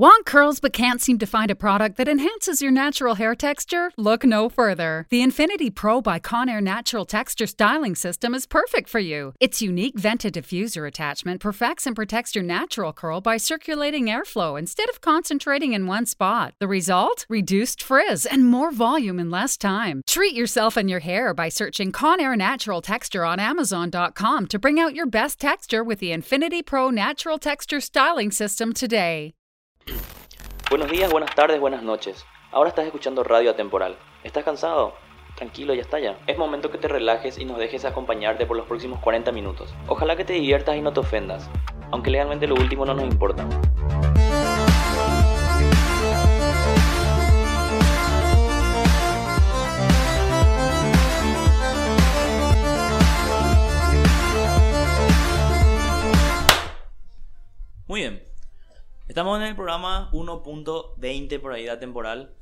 [0.00, 3.90] Want curls but can't seem to find a product that enhances your natural hair texture?
[3.98, 5.06] Look no further.
[5.10, 9.34] The Infinity Pro by Conair Natural Texture Styling System is perfect for you.
[9.40, 14.88] Its unique vented diffuser attachment perfects and protects your natural curl by circulating airflow instead
[14.88, 16.54] of concentrating in one spot.
[16.60, 17.26] The result?
[17.28, 20.00] Reduced frizz and more volume in less time.
[20.06, 24.94] Treat yourself and your hair by searching Conair Natural Texture on Amazon.com to bring out
[24.94, 29.34] your best texture with the Infinity Pro Natural Texture Styling System today.
[30.70, 32.24] Buenos días, buenas tardes, buenas noches.
[32.52, 33.96] Ahora estás escuchando Radio Atemporal.
[34.22, 34.94] ¿Estás cansado?
[35.34, 36.16] Tranquilo, ya está ya.
[36.28, 39.74] Es momento que te relajes y nos dejes acompañarte por los próximos 40 minutos.
[39.88, 41.50] Ojalá que te diviertas y no te ofendas,
[41.90, 43.46] aunque legalmente lo último no nos importa.
[57.88, 58.29] Muy bien.
[59.10, 62.32] Estamos en el programa 1.20 por ahí de temporal.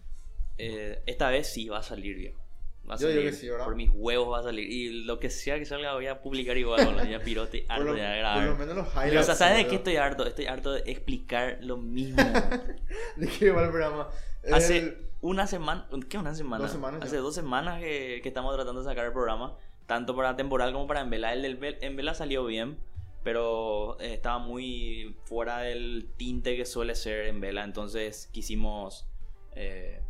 [0.58, 2.38] Eh, esta vez sí va a salir, viejo.
[2.86, 3.20] Va a Yo salir.
[3.20, 3.64] digo que sí, ¿verdad?
[3.64, 4.70] Por mis huevos va a salir.
[4.70, 6.84] Y lo que sea que salga voy a publicar igual.
[6.84, 7.04] boludo.
[7.06, 8.46] Ya pirote Por harto lo, de por grabar.
[8.48, 9.22] lo menos los Pero, highlights.
[9.22, 10.26] o sea, ¿sabes de qué estoy harto?
[10.26, 12.22] Estoy harto de explicar lo mismo.
[13.16, 14.08] ¿De qué va el programa?
[14.52, 16.64] Hace El- una semana, ¿qué una semana?
[16.64, 17.22] Dos semanas Hace ya.
[17.22, 21.00] dos semanas que, que estamos tratando de sacar el programa, tanto para temporal como para
[21.00, 21.32] Envela.
[21.32, 22.76] El del Vel- Envela salió bien,
[23.22, 29.08] pero eh, estaba muy fuera del tinte que suele ser Envela, entonces quisimos
[29.54, 30.02] eh,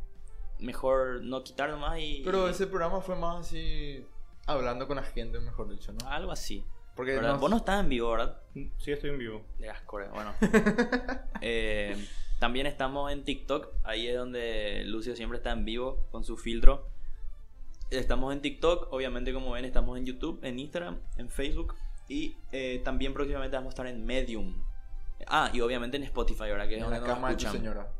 [0.58, 2.22] mejor no quitar nomás y...
[2.24, 4.04] Pero ese programa fue más así.
[4.46, 6.08] Hablando con la gente, mejor dicho, ¿no?
[6.08, 6.64] Algo así.
[6.94, 8.42] Porque Vos no estás en vivo, ¿verdad?
[8.78, 9.44] Sí, estoy en vivo.
[9.58, 10.34] De asco, eh, bueno.
[11.40, 11.96] Eh,
[12.40, 13.68] también estamos en TikTok.
[13.84, 16.88] Ahí es donde Lucio siempre está en vivo con su filtro.
[17.90, 18.92] Estamos en TikTok.
[18.92, 21.76] Obviamente, como ven, estamos en YouTube, en Instagram, en Facebook.
[22.08, 24.54] Y eh, también próximamente vamos a estar en Medium.
[25.26, 26.68] Ah, y obviamente en Spotify, ¿verdad?
[26.68, 27.60] Que es donde la nos cama de tu escuchan.
[27.62, 27.92] señora.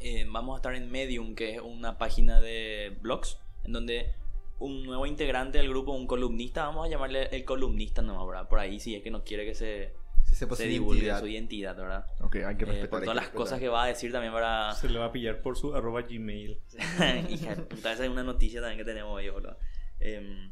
[0.00, 4.14] Eh, vamos a estar en Medium, que es una página de blogs, en donde
[4.58, 8.48] un nuevo integrante del grupo, un columnista, vamos a llamarle el columnista nomás, ¿verdad?
[8.48, 9.92] Por ahí si es que no quiere que se,
[10.24, 11.20] Si se su divulgue identidad.
[11.20, 12.06] su identidad, ¿verdad?
[12.20, 12.88] Ok, hay que Eh, respetar.
[12.90, 13.34] por hay todas que las respetar.
[13.34, 14.72] cosas que va a decir también para...
[14.74, 16.58] Se le va a pillar por su arroba gmail.
[17.28, 19.56] Hija puta, esa es una noticia también que tenemos hoy, boludo.
[20.00, 20.50] Em,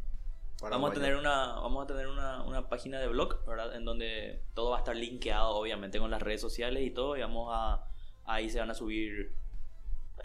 [0.61, 3.75] Para vamos a tener una vamos a tener una, una página de blog, ¿verdad?
[3.75, 7.17] En donde todo va a estar linkeado, obviamente, con las redes sociales y todo.
[7.17, 7.87] Y vamos a...
[8.27, 9.33] Ahí se van a subir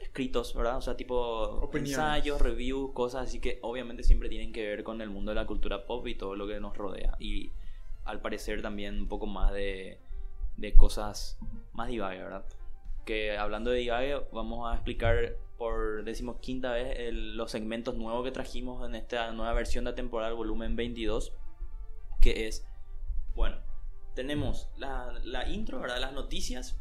[0.02, 0.78] escritos, ¿verdad?
[0.78, 1.98] O sea, tipo Opiniones.
[1.98, 5.46] ensayos, reviews, cosas así que obviamente siempre tienen que ver con el mundo de la
[5.46, 7.16] cultura pop y todo lo que nos rodea.
[7.20, 7.52] Y
[8.04, 10.00] al parecer también un poco más de,
[10.58, 11.40] de cosas
[11.74, 12.46] más divague, ¿verdad?
[13.06, 18.32] Que hablando de divague, vamos a explicar por decimoquinta vez el- los segmentos nuevos que
[18.32, 21.34] trajimos en esta nueva versión de temporal volumen 22,
[22.22, 22.66] que es,
[23.36, 23.58] bueno,
[24.16, 26.00] tenemos la, la intro, ¿verdad?
[26.00, 26.80] Las noticias.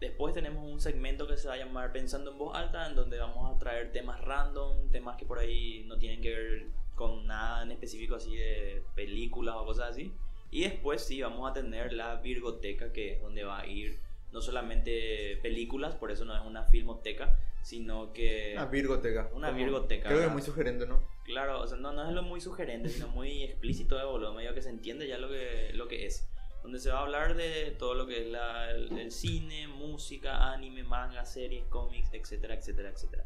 [0.00, 3.18] Después tenemos un segmento que se va a llamar Pensando en voz alta, en donde
[3.18, 7.62] vamos a traer temas random, temas que por ahí no tienen que ver con nada
[7.62, 10.12] en específico así de películas o cosas así.
[10.50, 14.00] Y después sí, vamos a tener la Virgoteca, que es donde va a ir
[14.32, 18.52] no solamente películas, por eso no es una filmoteca, sino que...
[18.56, 19.30] Una virgoteca.
[19.32, 21.02] Una Como- virgoteca, Creo que es muy sugerente, ¿no?
[21.24, 24.52] Claro, o sea, no, no es lo muy sugerente, sino muy explícito de boludo, medio
[24.54, 26.28] que se entiende ya lo que, lo que es.
[26.62, 30.52] Donde se va a hablar de todo lo que es la- el, el cine, música,
[30.52, 33.24] anime, manga, series, cómics, etcétera, etcétera, etcétera.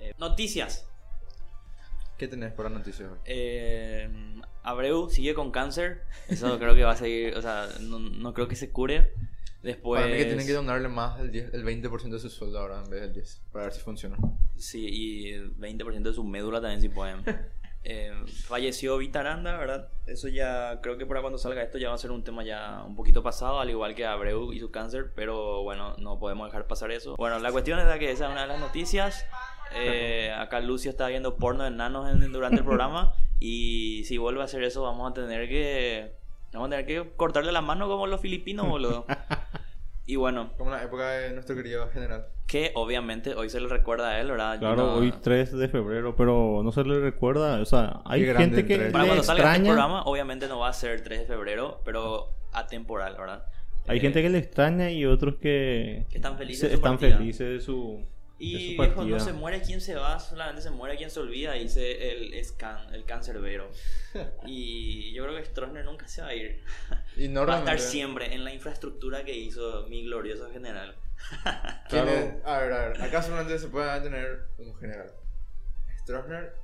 [0.00, 0.86] Eh, noticias.
[2.18, 3.18] ¿Qué tenés para noticias hoy?
[3.26, 4.08] Eh,
[4.64, 6.02] Abreu sigue con cáncer.
[6.28, 9.12] Eso creo que va a seguir, o sea, no, no creo que se cure.
[9.62, 10.00] Después...
[10.00, 12.82] Para mí que tienen que donarle más el, 10 el 20% de su sueldo ahora
[12.84, 13.42] en vez del 10.
[13.52, 14.16] Para ver si funciona.
[14.56, 17.22] Sí, y el 20% de su médula también si pueden.
[17.84, 18.12] Eh,
[18.44, 19.88] falleció Vitaranda, ¿verdad?
[20.04, 22.82] Eso ya, creo que para cuando salga esto ya va a ser un tema ya
[22.86, 26.66] un poquito pasado, al igual que Abreu y su cáncer, pero bueno, no podemos dejar
[26.66, 27.14] pasar eso.
[27.16, 29.24] Bueno, la cuestión es de que esa es una de las noticias.
[29.74, 34.42] Eh, acá Lucio está viendo porno de enanos en- durante el programa y si vuelve
[34.42, 36.12] a hacer eso vamos a tener que...
[36.52, 39.06] Vamos a tener que cortarle la mano como los filipinos, boludo.
[40.10, 42.28] Y bueno, Como en la época de nuestro querido general.
[42.46, 44.58] que obviamente hoy se le recuerda a él, ¿verdad?
[44.58, 47.60] Claro, No- hoy 3 de febrero, pero no se le recuerda.
[47.60, 48.76] O sea, hay Qué gente que.
[48.90, 49.70] Para le cuando salga este extraña.
[49.74, 53.44] programa, obviamente no va a ser 3 de febrero, pero atemporal, ¿verdad?
[53.86, 56.76] Hay Eh, gente que le extraña y otros que, que están felices se- de su
[56.78, 57.18] están partida.
[57.18, 58.02] felices de su,
[58.40, 62.12] Y viejo, no se muere quien se va, solamente se muere quien se olvida, dice
[62.12, 63.68] el scan, el cancerbero.
[64.46, 66.62] Y yo creo que Stroessner nunca se va a ir.
[67.16, 70.94] Y no Va a estar siempre en la infraestructura que hizo mi glorioso general.
[71.88, 72.10] ¿Quién Claro.
[72.10, 72.34] es?
[72.46, 73.02] A ver, a ver.
[73.02, 75.10] Acá solamente se puede tener un general.
[76.02, 76.54] Stroessner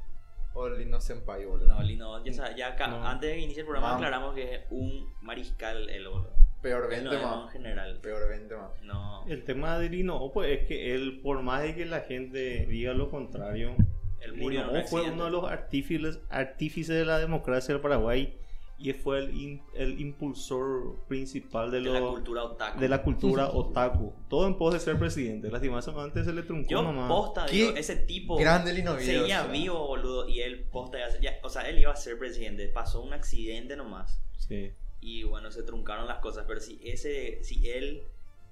[0.54, 1.66] o Lino Senpai, boludo.
[1.66, 3.04] No, Lino, ya, sa- ya acá, No.
[3.06, 3.96] antes de que inicie el programa Mam.
[3.96, 6.32] aclaramos que es un mariscal el boludo.
[6.64, 7.44] Peor Él no 20 es más.
[7.44, 7.98] un general.
[8.00, 8.82] Peor 20 más.
[8.82, 9.24] No.
[9.28, 12.92] El tema de Lino pues es que él, por más de que la gente diga
[12.94, 13.76] lo contrario,
[14.20, 18.38] Él murió en Lino fue uno de los artífices, artífices de la democracia del Paraguay
[18.76, 22.80] y fue el, el impulsor principal de, de la cultura otaku.
[22.80, 24.12] de la cultura otaku.
[24.28, 25.50] Todo en pos de ser presidente.
[25.50, 27.08] Lastimosamente se le truncó Yo nomás.
[27.08, 29.52] posta, Qué digo, ese tipo Grande Lino Video, seguía o sea.
[29.52, 33.02] vivo, boludo, y él posta, ya- ya- o sea, él iba a ser presidente, pasó
[33.02, 34.20] un accidente nomás.
[34.38, 34.72] Sí.
[35.04, 38.02] Y bueno, se truncaron las cosas, pero si ese, si él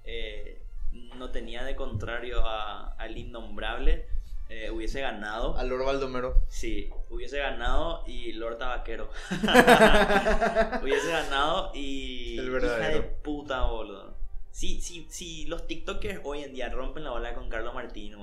[0.04, 0.62] eh,
[1.16, 4.06] no tenía de contrario a- al innombrable,
[4.50, 5.56] eh, hubiese ganado.
[5.56, 6.42] A Lord Baldomero.
[6.48, 9.08] Sí, hubiese ganado y Lord Tabaquero.
[10.82, 12.38] hubiese ganado y.
[12.38, 12.98] El Hija verdadero.
[12.98, 14.11] de puta, boludo.
[14.52, 17.72] Si, si, si los TikTokers hoy en día rompen la bola con Carlos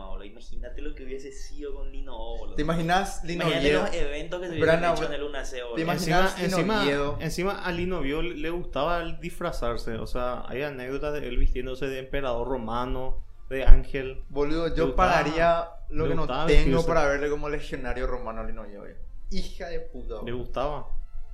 [0.08, 2.56] boludo, imagínate lo que hubiese sido con Lino O, boludo.
[2.56, 3.82] ¿Te imaginas Lino Imagínate Oviedo?
[3.88, 5.76] los eventos que se Ana, hecho en el Luna C, boludo.
[5.76, 7.18] ¿te imaginas- Encima, Imaginás Lino encima, Oviedo.
[7.20, 9.96] encima a Lino Vio le gustaba el disfrazarse.
[9.96, 14.22] O sea, hay anécdotas de él vistiéndose de emperador romano, de ángel.
[14.30, 16.88] Boludo, yo gustaba- pagaría lo le que no gustaba tengo vestirse.
[16.88, 18.96] para verle como legionario romano a Lino Oviedo.
[19.32, 20.14] Hija de puta.
[20.14, 20.38] Le boludo.
[20.38, 20.88] gustaba.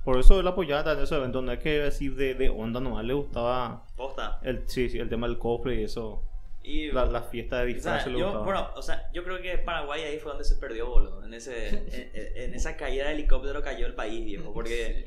[0.06, 1.42] Por eso él apoyaba en esos eventos.
[1.44, 3.04] No es que decir de, de onda nomás.
[3.04, 4.38] Le gustaba Posta.
[4.42, 6.22] el, sí, sí, el tema del cosplay y eso.
[6.62, 8.44] Y, La, la fiesta de o sea, disfraz yo, gustaba.
[8.44, 11.24] bueno, o sea, yo creo que Paraguay ahí fue donde se perdió, boludo.
[11.24, 14.52] En, ese, en, en- esa caída de helicóptero cayó el país, viejo.
[14.52, 15.06] Porque,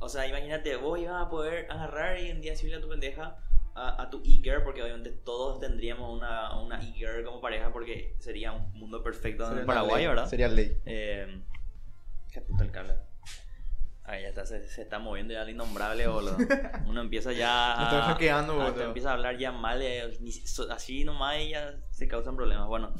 [0.00, 3.36] o sea, imagínate, vos ibas a poder agarrar y un día decirle a tu pendeja,
[3.74, 8.52] a, a tu e-girl, porque obviamente todos tendríamos una, una e-girl como pareja, porque sería
[8.52, 10.26] un mundo perfecto en Paraguay, ley, ¿verdad?
[10.26, 10.76] Sería ley.
[10.86, 11.40] Eh,
[12.32, 12.94] qué puta el cable.
[14.10, 16.36] Ahí ya está, se, se está moviendo ya el innombrable, boludo.
[16.86, 18.82] Uno empieza ya Me estoy a, hackeando, boludo.
[18.84, 19.82] empieza a hablar ya mal,
[20.46, 22.66] so- así nomás y ya se causan problemas.
[22.68, 22.94] Bueno,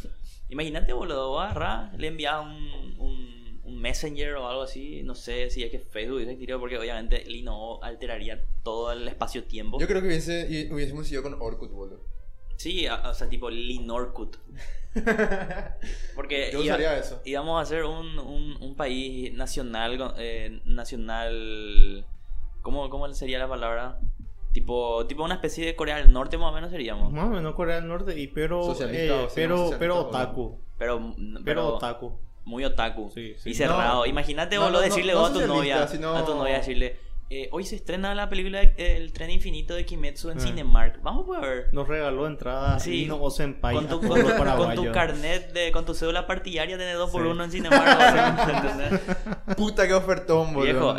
[0.51, 5.49] imagínate, boludo, vos agarrás, le envías un, un, un messenger o algo así, no sé
[5.49, 9.81] si es que Facebook dice tiró, porque obviamente Lino alteraría todo el espacio-tiempo.
[9.81, 12.05] Yo creo que hubiese, hubiésemos ido con Orkut, boludo.
[12.59, 14.37] Sí, o sea, tipo Linorkut.
[16.15, 17.21] Porque Yo iba- usaría eso.
[17.25, 22.05] íbamos a ser un, un, un país nacional, eh, nacional,
[22.63, 24.01] ¿cómo, ¿cómo sería la palabra?
[24.53, 27.13] Tipo, tipo una especie de Corea del Norte más o menos seríamos.
[27.13, 28.19] Más o menos Corea del Norte.
[28.19, 28.63] Y pero.
[28.65, 30.59] Socialista, eh, pero, socialista, pero otaku.
[30.79, 32.19] Pero, Pero, pero, otaku.
[32.45, 33.11] muy otaku.
[33.15, 33.51] Sí, sí.
[33.51, 34.01] Y cerrado.
[34.01, 35.87] No, Imagínate no, vos no, decirle no vos a tu novia.
[35.87, 36.97] sino- A tu novia decirle.
[37.31, 40.41] Eh, hoy se estrena la película de- eh, El tren infinito de Kimetsu en Ah.
[40.41, 41.03] Cinemark.
[41.03, 41.67] Vamos a ver.
[41.73, 43.09] Nos regaló entrada Sí.
[43.11, 44.21] O Senpai Con tu, con,
[44.75, 48.49] tu, con carnet, de, con tu cédula partidaria, tenés dos por uno en Cinemark.
[48.65, 49.01] ¿entendés?
[49.57, 50.97] Puta que ofertón, boludo.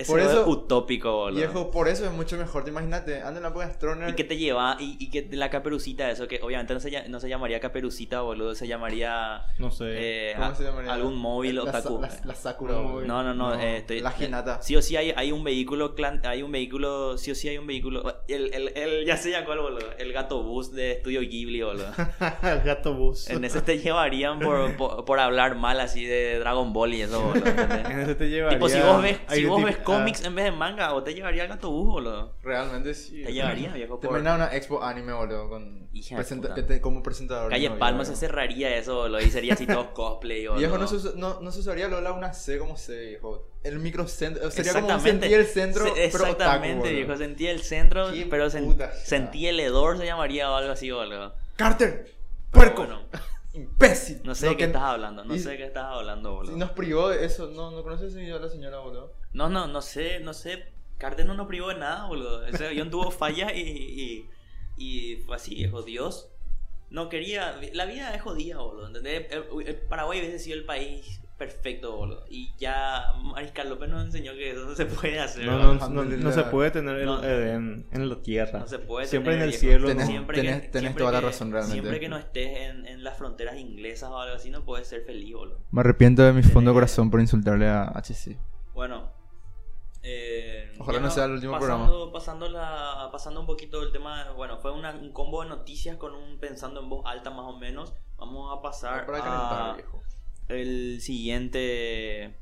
[0.00, 0.08] ¿Entendés?
[0.08, 1.36] Eso Por es eso- utópico, boludo.
[1.38, 2.64] Viejo, por eso es mucho mejor.
[2.64, 4.10] Te imagínate, anda en la época Stroner.
[4.10, 7.20] Y que te lleva, y, y que la caperucita, eso que obviamente no se, no
[7.20, 9.84] se llamaría caperucita, boludo, se llamaría No sé.
[9.88, 10.92] eh, ¿Cómo a- se llamaría?
[10.92, 12.00] algún móvil la, otaku.
[12.00, 12.72] La, la Sakura.
[12.74, 14.60] No, no, no, No, eh, estoy- la Hinata.
[14.62, 17.58] Sí o sí hay, hay un vehículo, clan- hay un vehículo, sí o sí hay
[17.58, 21.20] un vehículo, el, el, el- ya sé ya cuál, boludo, el gato bus de Estudio
[21.20, 21.86] Ghibli, boludo.
[22.42, 23.28] el gato bus.
[23.30, 27.20] En ese te llevarían por, por, por hablar mal así de Dragon Ball y eso,
[27.22, 27.44] boludo.
[27.90, 28.58] En ese te llevaría.
[28.58, 31.42] Tipo, si vos ves, si vos ves cómics en vez de manga, o te llevaría
[31.44, 32.34] el gato bus, boludo.
[32.42, 33.22] Realmente sí.
[33.22, 36.54] Te llevaría, viejo, Te por- una expo anime, boludo, con Hija de presenta- puta.
[36.54, 37.50] que te- como presentador.
[37.50, 37.78] Calle ¿no?
[37.78, 40.58] Palma se cerraría eso, boludo, y sería así todo cosplay, boludo.
[40.60, 43.46] Viejo, no se, usa- no, no se usaría Lola una C como C, viejo.
[43.62, 44.50] El microcentro.
[44.50, 47.16] Sería como sentir el centro, Se- pero Exactamente, otaku, viejo.
[47.16, 51.34] Sentí el centro, Qué pero sen- sentí el hedor, se llamaría o algo así, boludo.
[51.56, 52.04] Carter,
[52.50, 53.02] Pero puerco, bueno,
[53.62, 54.20] imbécil.
[54.24, 56.52] no sé de qué estás hablando, no y- sé de qué estás hablando, boludo.
[56.52, 59.14] Si nos privó de eso, no, no conoces ese video de la señora, boludo.
[59.32, 60.72] No, no, no sé, no sé.
[60.98, 62.44] Carter no nos privó de nada, boludo.
[62.46, 64.30] Ese avión tuvo fallas y, y,
[64.76, 65.82] y fue así, viejo.
[65.82, 66.28] Dios
[66.90, 67.58] no quería.
[67.72, 68.86] La vida es jodida, boludo.
[68.88, 69.26] ¿entendés?
[69.30, 72.22] El- el Paraguay hubiese sido el país perfecto, boludo.
[72.28, 75.46] Y ya Mariscal López nos enseñó que eso no se puede hacer.
[75.46, 77.22] No, no, no, no se puede tener el No.
[77.24, 78.58] Edén en la tierra.
[78.60, 79.72] No se puede Siempre tener, en el viejo.
[79.72, 79.88] cielo.
[79.88, 80.06] Tenés-.
[80.06, 81.80] Siempre tenés- que- tenés siempre toda la razón, realmente.
[81.80, 85.02] Siempre que no estés en, en las fronteras inglesas o algo así, no puedes ser
[85.04, 85.58] feliz, boludo.
[85.70, 88.38] Me arrepiento de mi fondo de corazón por insultarle a HC.
[88.74, 89.10] Bueno.
[90.02, 94.58] eh, Ojalá no sea el último pasando, Pasando, la, pasando un poquito del tema, bueno,
[94.58, 97.92] fue una- un combo de noticias con un pensando en voz alta más o menos.
[98.16, 99.99] Vamos a pasar Para a calentar, viejo.
[100.52, 102.34] El siguiente,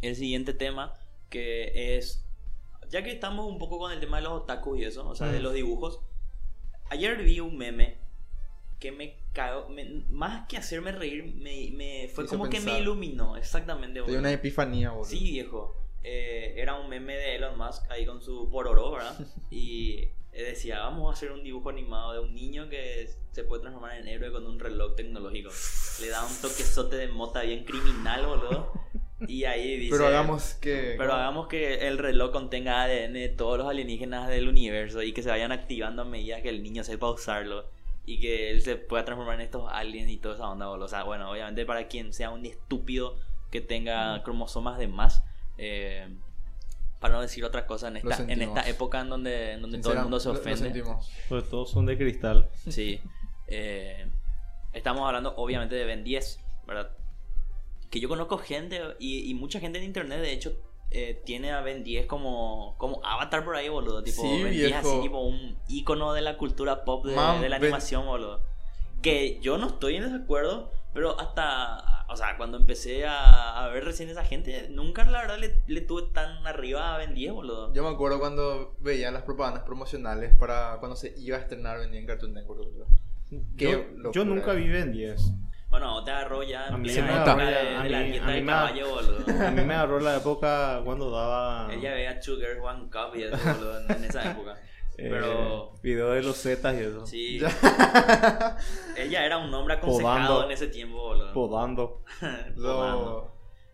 [0.00, 0.94] el siguiente tema
[1.30, 2.24] que es,
[2.90, 5.28] ya que estamos un poco con el tema de los otakus y eso, o sea,
[5.28, 6.00] de los dibujos.
[6.90, 7.96] Ayer vi un meme
[8.78, 13.36] que me cagó, me- más que hacerme reír, me, me- fue como que me iluminó,
[13.36, 13.92] exactamente.
[13.94, 14.18] Te dio boludo.
[14.20, 15.08] una epifanía, boludo.
[15.08, 15.76] Sí, viejo.
[16.04, 19.16] Eh, era un meme de Elon Musk ahí con su pororo, ¿verdad?
[19.50, 23.98] Y decía, vamos a hacer un dibujo animado de un niño que se puede transformar
[23.98, 25.50] en héroe con un reloj tecnológico.
[26.00, 28.72] Le da un toquezote de mota bien criminal, boludo.
[29.28, 29.92] Y ahí dice...
[29.92, 30.94] Pero hagamos que.
[30.98, 35.22] Pero hagamos que el reloj contenga ADN de todos los alienígenas del universo y que
[35.22, 37.66] se vayan activando a medida que el niño sepa usarlo
[38.04, 40.66] y que él se pueda transformar en estos aliens y toda esa onda.
[40.66, 40.86] boludo.
[40.86, 43.16] O sea, bueno, obviamente para quien sea un estúpido
[43.50, 45.22] que tenga cromosomas de más,
[45.58, 46.08] eh,
[47.02, 49.92] para no decir otra cosa, en esta, en esta época en donde, en donde todo
[49.92, 50.84] el mundo se lo- lo ofende.
[51.28, 52.48] Sobre todo son de cristal.
[52.68, 53.00] Sí.
[53.48, 54.06] Eh,
[54.72, 56.96] estamos hablando obviamente de Ben 10, ¿verdad?
[57.90, 60.52] Que yo conozco gente y, y mucha gente en internet, de hecho,
[60.90, 64.02] eh, tiene a Ben 10 como, como avatar por ahí, boludo.
[64.02, 64.88] Tipo, Sí, Ben 10 viejo.
[64.90, 68.40] así, tipo un icono de la cultura pop de, Mam, de la Ben- animación, boludo.
[69.02, 73.84] Que yo no estoy en desacuerdo, pero hasta, o sea, cuando empecé a, a ver
[73.84, 77.72] recién esa gente, nunca la verdad le, le tuve tan arriba a Ben 10, boludo.
[77.74, 82.00] Yo me acuerdo cuando veía las propagandas promocionales para cuando se iba a estrenar venía
[82.00, 82.60] en Cartoon Network.
[82.64, 82.86] boludo.
[83.56, 84.10] Qué Yo, locura.
[84.12, 85.20] yo nunca viví en 10.
[85.70, 88.00] Bueno, te agarró ya A en mí me época agarró de, ya- a de la
[88.02, 89.24] dieta caballo, boludo.
[89.46, 93.38] A mí me agarró la época cuando daba Ella veía Sugar One Cup y eso,
[93.42, 94.58] boludo, en, en esa época.
[95.06, 97.06] Eh, Pero video de los Zetas y eso.
[97.06, 98.56] sí, Ya.
[98.96, 100.44] ella era un hombre aconsejado Podando.
[100.44, 101.32] en ese tiempo, boludo.
[101.32, 102.02] Podando.
[102.56, 103.28] Podando.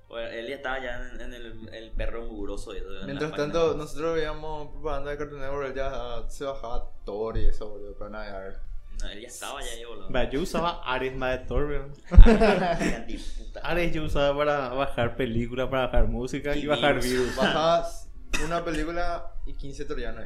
[0.09, 3.75] Bueno, él ya estaba ya en, en el, el perro mugroso y la Mientras tanto,
[3.75, 8.11] nosotros veíamos propaganda de Cartoon Network, él ya se bajaba Thor y eso, boludo, para
[8.13, 8.63] navegar.
[9.03, 10.31] No, él ya estaba ya ahí, boludo.
[10.31, 11.93] Yo usaba Ares más de Torbion.
[12.25, 12.33] Qué
[12.97, 13.61] antiputa.
[13.63, 17.11] Ares yo usaba para bajar películas, para bajar música y Y bajar virus.
[17.11, 17.37] virus.
[17.37, 18.11] Bajabas
[18.47, 20.25] una película y 15 troyanos.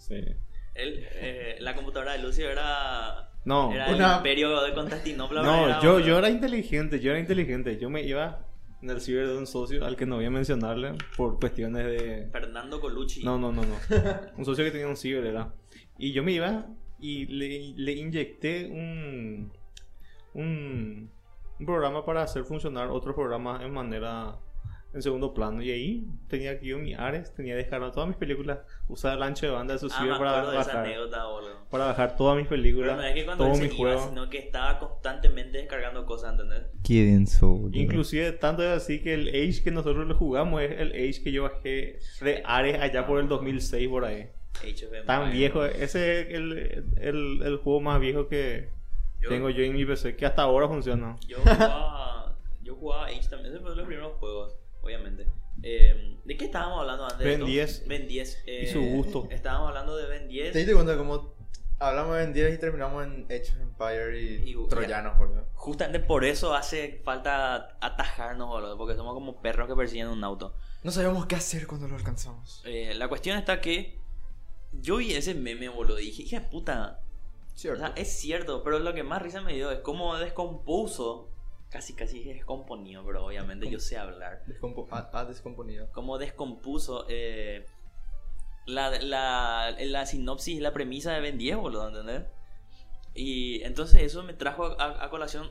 [0.00, 0.16] Sí.
[0.74, 3.30] Eh, la computadora de Lucio era.
[3.44, 5.42] No, Era el una- imperio de Constantinopla.
[5.42, 7.78] no, era, yo, yo era inteligente, yo era inteligente.
[7.78, 8.46] Yo me iba
[8.82, 12.28] en el ciber de un socio al que no voy a mencionarle por cuestiones de...
[12.32, 13.22] Fernando Colucci.
[13.22, 13.76] No, no, no, no.
[14.36, 15.54] Un socio que tenía un ciber era.
[15.98, 16.66] Y yo me iba
[16.98, 19.52] y le, le inyecté un,
[20.34, 21.10] un,
[21.58, 24.36] un programa para hacer funcionar otro programa en manera
[24.92, 25.62] en segundo plano.
[25.62, 29.46] Y ahí tenía aquí yo mi Ares, tenía descargado todas mis películas, usar el ancho
[29.46, 31.24] de banda de su Ah, para bajar, anécdota,
[31.70, 34.08] para bajar todas mis Pero películas, no es que cuando todos mis se iba, juegos.
[34.08, 36.62] sino que estaba constantemente descargando cosas, ¿entendés?
[36.82, 41.22] Quédense, Inclusive tanto es así que el Age que nosotros le jugamos es el Age
[41.22, 44.28] que yo bajé de Ares allá por el 2006 por ahí.
[44.62, 48.68] Age of Tan viejo, ese es el, el, el juego más viejo que
[49.22, 51.16] Yo- tengo yo en mi PC, que hasta ahora funciona.
[51.28, 55.26] Yo jugaba, yo jugaba Age también, ese fue de los primeros juegos, obviamente.
[55.62, 57.18] Eh, ¿De qué estábamos hablando antes?
[57.18, 57.46] de Ben esto?
[57.46, 57.88] 10.
[57.88, 58.42] Ben 10.
[58.46, 59.28] eh, Y su gusto.
[59.30, 60.52] Estábamos hablando de Ben 10.
[60.52, 61.34] ¿Te diste cuenta cómo
[61.78, 65.46] hablamos en 10 y terminamos en Age of Empire y, Y- Troyanos, boludo?
[65.54, 70.54] Justamente por eso hace falta atajarnos, boludo, porque somos como perros que persiguen un auto.
[70.82, 72.62] No sabíamos qué hacer cuando lo alcanzamos.
[72.64, 73.98] Eh, la cuestión está que
[74.72, 77.00] yo vi ese meme, boludo, y dije, hija de puta.
[77.54, 77.80] O Cierto.
[77.80, 81.28] sea, es cierto, pero lo que más risa me dio es cómo descompuso.
[81.70, 84.42] Casi, casi descomponido, pero obviamente yo sé hablar.
[84.46, 85.88] Descompo- ha, ha descomponido.
[85.92, 87.64] cómo descompuso eh,
[88.66, 92.24] la, la, la sinopsis y la premisa de Ben 10, boludo, ¿entendés?
[93.14, 95.50] Y entonces eso me trajo a, a colación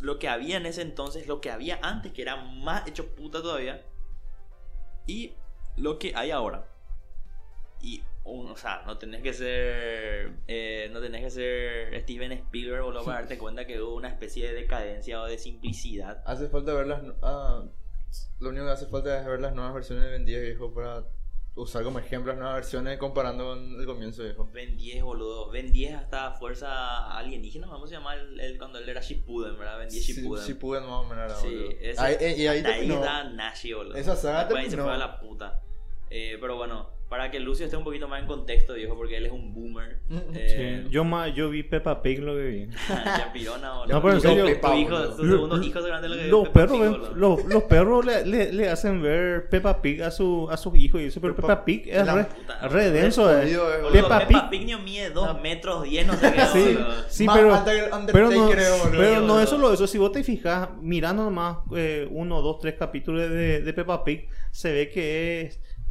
[0.00, 3.40] lo que había en ese entonces, lo que había antes, que era más hecho puta
[3.42, 3.82] todavía,
[5.06, 5.34] y
[5.76, 6.66] lo que hay ahora.
[7.84, 10.32] Y, un- o sea, no tenés que ser.
[10.48, 14.46] eh, no tenés que ser Steven Spielberg, boludo, para darte cuenta que hubo una especie
[14.48, 16.22] de decadencia o de simplicidad.
[16.24, 17.02] Hace falta ver las.
[17.22, 17.62] ah,
[18.40, 21.04] lo único que hace falta es ver las nuevas versiones de Ben 10, viejo, para
[21.56, 24.48] usar como ejemplo las nuevas versiones comparando con el comienzo, viejo.
[24.52, 25.50] Ben 10, boludo.
[25.50, 29.78] Ben 10 hasta fuerza alienígena, vamos a llamar el, el- cuando él era Shippuden, ¿verdad?
[29.78, 30.44] Ben 10 Sí, Shippuden.
[30.46, 33.94] Shippuden más o menos era, Sí, Ahí- eh, y ahí ahí da Nashi, boludo.
[33.96, 35.60] Esa saga Después ahí se fue a la puta.
[36.10, 39.26] Eh, pero bueno, para que Lucio esté un poquito más en contexto, viejo, porque él
[39.26, 40.00] es un boomer.
[40.08, 42.66] Mm, Eh, Sí, Yo, más, yo vi Peppa Pig lo que vi.
[42.88, 43.94] ya pirona, boludo.
[43.94, 46.72] No, pero en serio, tu hijo, tu segundo hijo grande lo que Los Peppa perros,
[46.72, 47.14] Pig, ven- boludo.
[47.14, 51.00] los, los perros le, le, le hacen ver Peppa Pig a, su, a sus hijos
[51.00, 53.30] y eso, pero Peppa- Peppa Pig es la re, puta, re denso.
[53.40, 53.52] eh.
[53.52, 53.58] eh,
[53.92, 56.78] Peppa Peppa, Pig- no mide 2 metros 10, no sé qué, Sí,
[57.08, 59.40] sí, Más pero, pero no, pero no boludo.
[59.40, 59.86] es solo eso.
[59.86, 64.26] Si vos te fijas, mirando nomás eh, uno, dos, tres capítulos de, de Peppa Pig,
[64.50, 65.60] se ve que es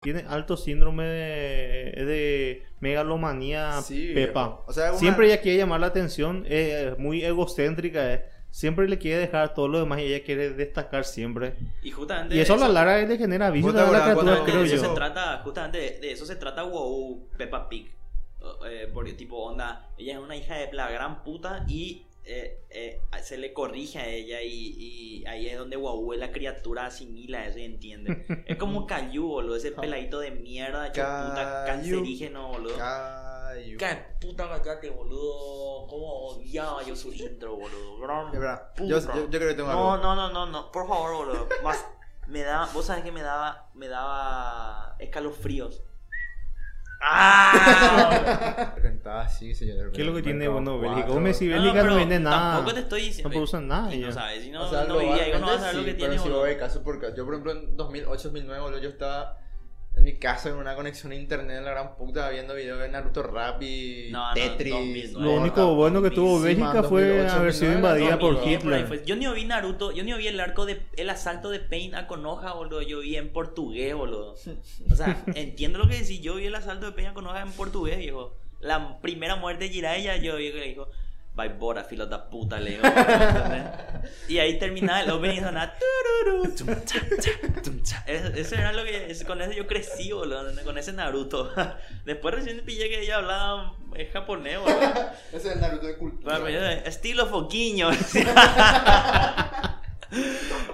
[0.00, 4.46] Tiene alto síndrome de, de megalomanía Sí, Peppa.
[4.46, 4.64] viejo.
[4.66, 8.98] O sea, una- Siempre ella quiere llamar la atención, es muy egocéntrica, es siempre le
[8.98, 11.54] quiere dejar todo lo demás y ella quiere destacar siempre.
[11.82, 12.34] Y justamente.
[12.34, 14.66] Y eso a la larga le genera vicio ¿Vos te a la criatura, creo de
[14.66, 14.88] eso yo.
[14.88, 17.90] se trata, justamente de, de eso se trata WoW Peppa Pig.
[18.66, 23.00] Eh, porque tipo onda, ella es una hija de la gran puta y eh, eh,
[23.22, 27.58] se le corrige a ella y, y ahí es donde WoW la criatura asimila eso
[27.58, 28.24] y entiende.
[28.46, 32.76] es como Caillou, boludo, ese peladito de mierda hecho puta cancerígeno, boludo.
[32.76, 33.78] Cayu.
[33.78, 35.86] Qué puta callate, boludo.
[35.88, 37.98] Cómo odiaba yo su intro, boludo.
[37.98, 38.32] Gran.
[38.86, 40.02] Yo, yo, yo creo que tengo No, algo.
[40.04, 41.48] no, no, no, no, por favor, boludo.
[41.64, 41.84] Más,
[42.28, 45.82] me daba, vos sabés que me daba, me daba escalofríos.
[47.00, 48.74] ¡Ah!
[48.82, 49.90] Cantaba así, señor.
[49.92, 50.78] ¿Qué es lo que tiene bueno.
[50.78, 51.08] Bélgica?
[51.08, 52.56] Bélgica no, vende nada.
[52.56, 53.28] Tampoco te estoy diciendo.
[53.28, 53.94] No producen nada.
[53.94, 55.84] No sabes, si no, o sea, no vivía ahí, no vas a globalmente saber lo
[55.84, 59.38] que tiene, pero si caso porque yo por ejemplo en 2008 2009 boludo, yo estaba
[60.00, 62.88] en mi casa en una conexión a internet en la gran puta viendo videos de
[62.88, 65.12] Naruto Rap y No, no, Tetris 2009.
[65.12, 68.62] Lo No, único bueno que tuvo Bélgica fue 2008, haber sido 2009, invadida por 2010,
[68.64, 68.98] por ahí Hitler.
[68.98, 69.06] fue.
[69.06, 72.06] Yo ni vi Naruto, yo ni vi el arco de el asalto de Pain a
[72.06, 72.80] Konoha, boludo.
[72.82, 74.36] Yo vi en portugués, boludo.
[74.90, 76.20] O sea, entiendo lo que decís.
[76.22, 78.34] Yo vi el asalto de Pain a Konoha en portugués, viejo.
[78.60, 80.88] La primera muerte de Jiraiya, yo vi que le dijo,
[81.40, 82.78] Vai bora, filo da puta, le.
[84.28, 85.72] Y ahí terminaba el opening y sonaba.
[85.80, 87.30] tururú, tum, cha, cha,
[87.62, 88.04] tum, cha.
[88.06, 89.10] Eso eso era lo que.
[89.10, 90.44] es- Con eso yo crecí, boludo.
[90.64, 91.50] Con ese Naruto.
[92.04, 94.80] Después recién pillé que ella hablaba eh, japonés, boludo.
[95.32, 96.38] Ese es el Naruto de cultura.
[96.40, 97.88] Bueno, yo, estilo foquiño.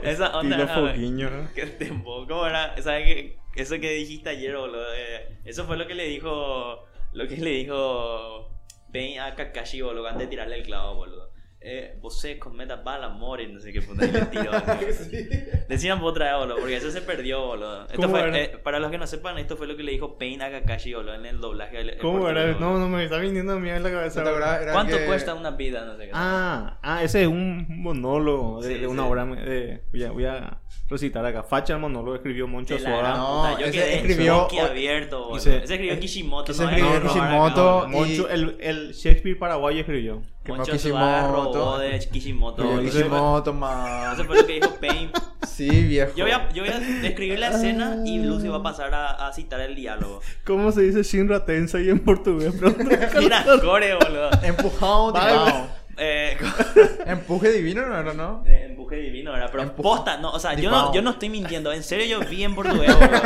[0.03, 0.57] Esa onda.
[0.57, 0.93] Estilo era, güey.
[0.95, 1.31] foquiño.
[1.55, 2.27] Qué tiempo.
[2.27, 2.75] ¿Cómo era?
[2.83, 3.39] ¿Sabes qué?
[3.55, 4.85] Eso que dijiste ayer, boludo.
[4.95, 6.85] eh, eso fue lo que le dijo.
[7.13, 8.51] Lo que le dijo.
[8.93, 11.36] Pain a Kakashi, boludo, antes de tirarle el clavo, boludo.
[11.69, 14.05] Eh, você cometa bala, more, no sé qué puta.
[14.07, 14.53] Y le tiró.
[14.53, 14.67] boludo.
[15.69, 17.83] Decían otra vez, boludo, porque eso se perdió, boludo.
[17.87, 20.17] Esto ¿Cómo fue, eh, para los que no sepan, esto fue lo que le dijo
[20.17, 21.79] Pain a Kakashi, boludo, en el doblaje.
[21.79, 22.53] del- en ¿Cómo era?
[22.53, 24.23] No, no me está viniendo a mí en la cabeza.
[24.23, 24.31] ¿No
[24.73, 25.85] ¿Cuánto que- cuesta una vida?
[25.85, 26.11] No sé qué.
[26.15, 29.09] Ah, ah, ese es un monólogo de, Sí, de una sí.
[29.09, 29.25] obra.
[29.27, 30.59] De, voy, a, voy a
[30.89, 31.43] recitar acá.
[31.43, 33.17] Facha el monólogo escribió Moncho Suárez.
[33.17, 35.37] No, puta, yo ese quedé escribió- abierto, boludo.
[35.39, 36.53] Ese- Ese escribió Kishimoto.
[36.53, 37.89] ese no escribió Kishimoto.
[37.89, 40.23] Moncho, y- el, el Shakespeare paraguayo escribió.
[40.47, 41.79] Que Moncho robó Kishimoto.
[41.79, 42.65] de Kishimoto.
[42.65, 42.83] Boludo.
[42.83, 44.15] Kishimoto, man.
[44.15, 45.11] Eso fue lo que dijo Pain.
[45.47, 46.13] Sí, viejo.
[46.17, 49.27] Yo voy a, yo voy a describir la escena y Lucy va a pasar a,
[49.27, 50.21] a citar el diálogo.
[50.45, 52.55] ¿Cómo se dice Shinra Tensei en portugués?
[53.19, 54.31] Mira, core, boludo.
[54.43, 55.53] Empujado, Vale.
[55.99, 56.37] Eh,
[57.07, 58.43] Empuje divino, ¿no era, no?
[58.47, 59.49] Eh, empuje divino, ¿verdad?
[59.51, 59.83] Pero Empuja.
[59.83, 62.55] posta, no, o sea, yo no, yo no estoy mintiendo, en serio yo vi en
[62.55, 63.23] portugués, boludo.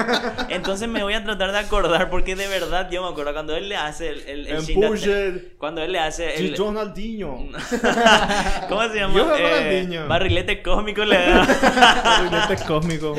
[0.48, 3.68] Entonces me voy a tratar de acordar, porque de verdad yo me acuerdo cuando él
[3.68, 4.20] le hace el...
[4.28, 6.56] el, el Empuje Cuando él le hace el...
[6.56, 7.36] Ronaldinho.
[8.68, 9.14] ¿Cómo se llama?
[9.14, 10.06] Yo Eh, Ronaldinho.
[10.08, 11.46] barrilete cósmico le da.
[12.04, 13.16] Barrilete cósmico.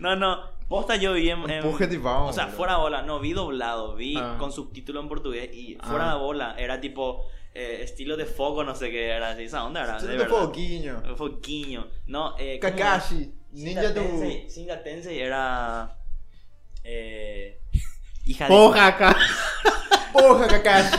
[0.00, 0.51] no, no.
[0.72, 1.48] Posta yo vi en...
[1.50, 4.36] en- o sea, fuera bola, no, vi doblado, vi Ah.
[4.38, 6.14] con subtítulo en portugués y fuera Ah.
[6.14, 9.82] de bola era tipo eh, estilo de foco, no sé qué era así, esa onda
[9.84, 10.28] era, de Tudo verdad.
[10.46, 11.02] foguinho.
[11.16, 11.86] Foquiño.
[12.06, 12.58] No, eh.
[12.58, 13.34] Kakashi.
[13.52, 13.92] Ninja.
[13.92, 15.94] Tensei, Shinra Tensei era
[16.82, 17.60] eh,
[18.24, 19.14] hija de Porra, acá.
[20.14, 20.96] Porra, Kakashi.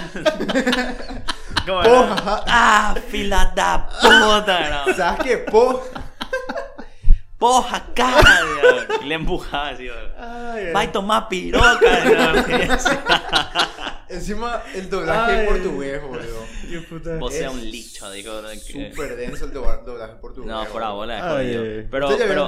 [1.65, 2.43] Porra.
[2.47, 4.93] Ah, fila da puta.
[4.95, 5.37] ¿Sabes qué?
[5.39, 6.12] Porra.
[7.93, 8.85] Cara, Dios.
[9.03, 10.13] Y le empujaba así, boludo.
[10.17, 11.79] Ay, Va a tomar piroca.
[14.09, 15.39] Encima el doblaje Ay.
[15.39, 16.45] en portugués, boludo.
[16.69, 17.17] qué puta.
[17.17, 20.51] Vos seas un licho, que- Súper denso el dobla- doblaje en portugués.
[20.51, 20.99] No, fuera boludo.
[21.17, 21.85] bola, es.
[21.89, 22.47] Pero, pero.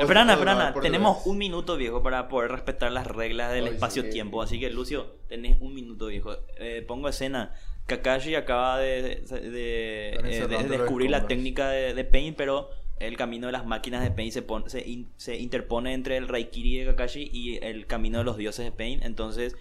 [0.00, 4.42] Esperana, esperana, tenemos un minuto, viejo, para poder respetar las reglas del espacio-tiempo.
[4.42, 4.46] sí.
[4.56, 6.34] Así que, Lucio, tenés un minuto, viejo.
[6.58, 7.54] Eh, pongo escena.
[7.86, 12.68] Kakashi acaba de, de, de- Están eh, descubrir la técnica de, de Pain, pero
[12.98, 16.28] el camino de las máquinas de Pain se, pone, se, in- se interpone entre el
[16.28, 19.00] Raikiri de Kakashi y el camino de los dioses de Pain.
[19.02, 19.54] Entonces,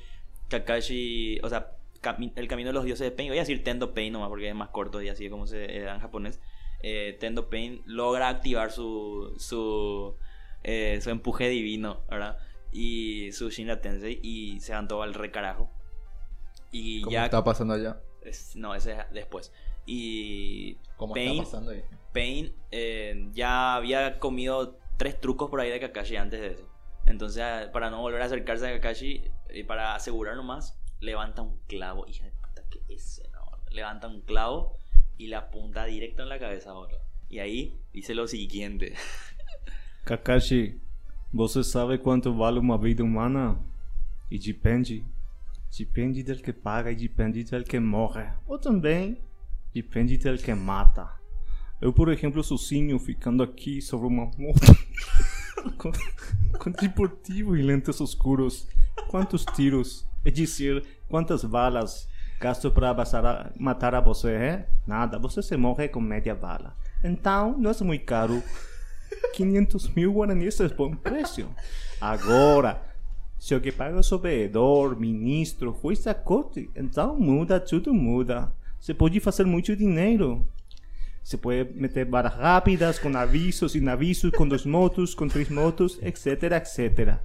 [0.50, 3.93] Kakashi, o sea, cami- el camino de los dioses de Pain, voy a decir Tendo
[3.93, 6.39] Pain nomás porque es más corto y así es como se da en japonés.
[6.82, 10.15] Eh, Tendo Pain logra activar su, su,
[10.63, 12.38] eh, su empuje divino, ¿verdad?
[12.71, 15.69] Y su Shinra Tensei y se van todo al recarajo.
[16.71, 17.26] Y ¿Cómo ya.
[17.26, 18.00] está pasando allá?
[18.21, 19.52] es- no, ese es después.
[19.86, 21.84] Y ¿Cómo Pain, está pasando ahí?
[22.15, 26.69] Pain eh, ya había comido tres trucos por ahí de Kakashi antes de eso.
[27.06, 29.21] Entonces, ah, para no volver a acercarse a Kakashi,
[29.54, 32.08] y para asegurar nomás, levanta un clavo.
[32.08, 33.45] Hija de puta, que es no?
[33.69, 34.78] Levanta un clavo
[35.17, 36.95] y la apunta directo en la cabeza ahora.
[37.30, 38.93] Y ahí dice lo siguiente.
[40.06, 40.80] Kakashi,
[41.34, 43.60] você sabe quanto vale uma vida humana?
[44.32, 45.04] E depende.
[45.78, 48.32] Depende del que paga e depende del que morre.
[48.47, 49.17] Ou também
[49.73, 51.14] depende del que mata.
[51.81, 54.75] Eu, por exemplo, sozinho ficando aqui sobre uma moto
[55.77, 55.91] com,
[56.57, 58.67] com deportivo e lentes escuros.
[59.09, 60.05] Quantos tiros?
[60.23, 62.07] É dizer, quantas balas
[62.39, 64.69] gasto para matar a você, é?
[64.85, 66.75] Nada, você se morre com média bala.
[67.03, 68.41] Então, não é muito caro.
[69.33, 71.47] 500 mil guaraníes é bom preço.
[71.99, 72.81] Agora,
[73.38, 78.51] se o que paga o provedor, ministro, juiz a corte, então muda, tudo muda.
[78.79, 80.47] Você pode fazer muito dinheiro.
[81.25, 85.97] Se pode meter barras rápidas, com avisos, sem avisos, com dois motos, com três motos,
[86.03, 87.17] etc, etc.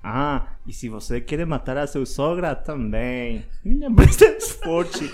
[0.00, 3.44] Ah, e se você quer matar a sua sogra também.
[3.64, 5.10] Minha empresa é forte,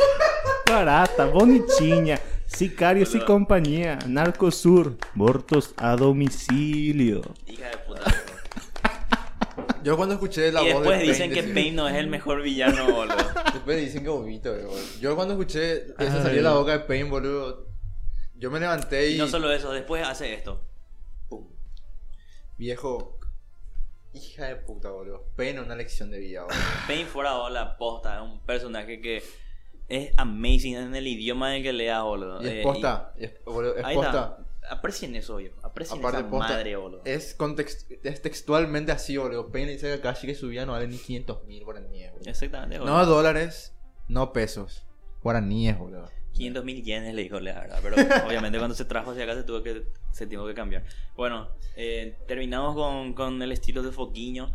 [0.69, 7.23] barata, bonitinha, sicários e companhia, Narcosur, mortos a domicilio.
[7.49, 8.15] Hija de puta.
[9.83, 11.95] Yo cuando escuché la y voz de después dicen Pain que decir- Pain no es
[11.95, 13.17] el mejor villano, boludo.
[13.55, 14.73] Después dicen que vomito, boludo.
[15.01, 17.64] Yo cuando escuché eso salir de la boca de Pain, boludo.
[18.45, 19.15] Yo me levanté y.
[19.15, 20.61] Y no solo eso, después hace esto.
[21.31, 21.49] Pum.
[22.59, 23.19] Viejo.
[24.13, 25.25] Hija de puta, boludo.
[25.35, 26.59] Pain es una lección de vida, boludo.
[26.87, 29.23] Pain fuera la posta, es un personaje que
[29.89, 32.43] es amazing en el idioma en que lea, boludo.
[32.43, 33.15] Y Eh, es posta.
[33.19, 34.37] y es, boludo, y- es ahí posta.
[34.61, 34.75] está.
[34.75, 35.51] Aprecien eso, yo.
[35.63, 37.01] Aprecien Aparte, esa posta, madre, boludo.
[37.07, 39.51] Es, context, es textualmente así, boludo.
[39.51, 42.29] Pain dice a Kakashi que su vida no vale ni 500 mil guaraníes, boludo.
[42.29, 42.95] Exactamente, boludo.
[42.95, 43.75] No dólares,
[44.09, 44.87] no pesos.
[45.23, 46.11] Guaraníes, boludo.
[46.35, 49.45] 500 mil yenes le dijo la verdad, pero obviamente cuando se trajo hacia acá se
[49.45, 50.85] tuvo que se tuvo que cambiar.
[51.17, 54.55] Bueno, eh, terminamos con, con el estilo de Foquiño.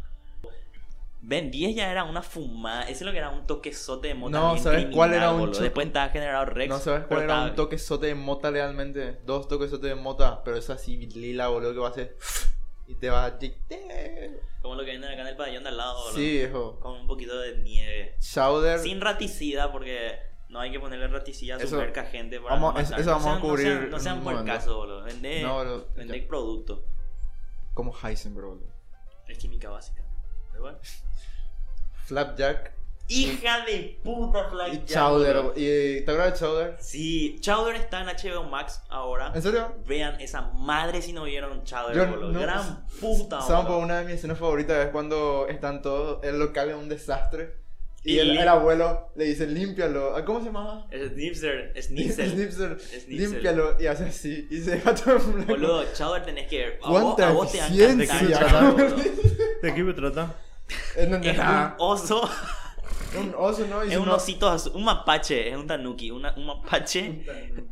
[1.21, 4.39] Ben 10 ya era una fumada, ese es lo que era un toquezote de mota.
[4.39, 6.69] No, bien ¿sabes cuál era un cho- Después estaba generado Rex.
[6.69, 9.17] No sabes cuál era estaba- un toquezote de mota realmente.
[9.25, 12.15] Dos toquezotes de mota, pero es así lila, boludo, que va a hacer.
[12.87, 13.37] Y te va a.
[14.61, 16.15] Como lo que venden acá en el pabellón de al lado, boludo.
[16.15, 16.79] Sí, viejo.
[16.79, 18.15] Con un poquito de nieve.
[18.21, 18.79] Chowder.
[18.79, 20.17] Sin raticida, porque
[20.49, 21.79] no hay que ponerle raticida a su
[22.11, 24.45] gente para vamos- no eso- vamos No a sean- no cubrir sean- No sean por
[24.45, 25.03] caso, boludo.
[25.03, 26.83] Vende, No, vende producto.
[27.73, 28.67] Como Heisenberg, boludo.
[29.27, 30.01] Es química básica.
[30.59, 30.77] Bueno.
[32.05, 32.73] Flapjack.
[33.11, 35.37] Hija de puta, Y Flag Chowder.
[35.55, 36.77] ¿Y te acuerdas de Chowder?
[36.79, 39.31] Sí, Chowder está en HBO Max ahora.
[39.33, 39.73] ¿En serio?
[39.87, 42.31] Vean esa madre si no vieron Chowder, Yo boludo.
[42.33, 43.85] no- Gran puta, ¿Saben por boludo.
[43.85, 44.85] una de mis escenas favoritas?
[44.85, 46.23] Es cuando están todos.
[46.23, 47.55] El local es un desastre.
[48.03, 50.15] Y, Y el, el abuelo le dice: límpialo.
[50.15, 50.87] Ah, ¿Cómo se llama?
[50.91, 51.73] Es Snipser.
[51.81, 52.29] Snipser.
[52.29, 52.77] Snipsel.
[53.09, 53.75] Límpialo.
[53.81, 54.47] Y hace así.
[54.49, 55.51] Y se deja todo en blanco.
[55.53, 56.79] Boludo, Chowder tenés que ver.
[56.83, 57.59] A vos, ¿Cuánta a vos te.
[59.61, 60.35] ¿De qué me trata?
[60.95, 61.21] Es un
[61.79, 62.29] oso,
[63.17, 63.83] un oso, ¿no?
[63.83, 67.23] Y es un no- osito azul, un mapache, es un tanuki, una- un mapache,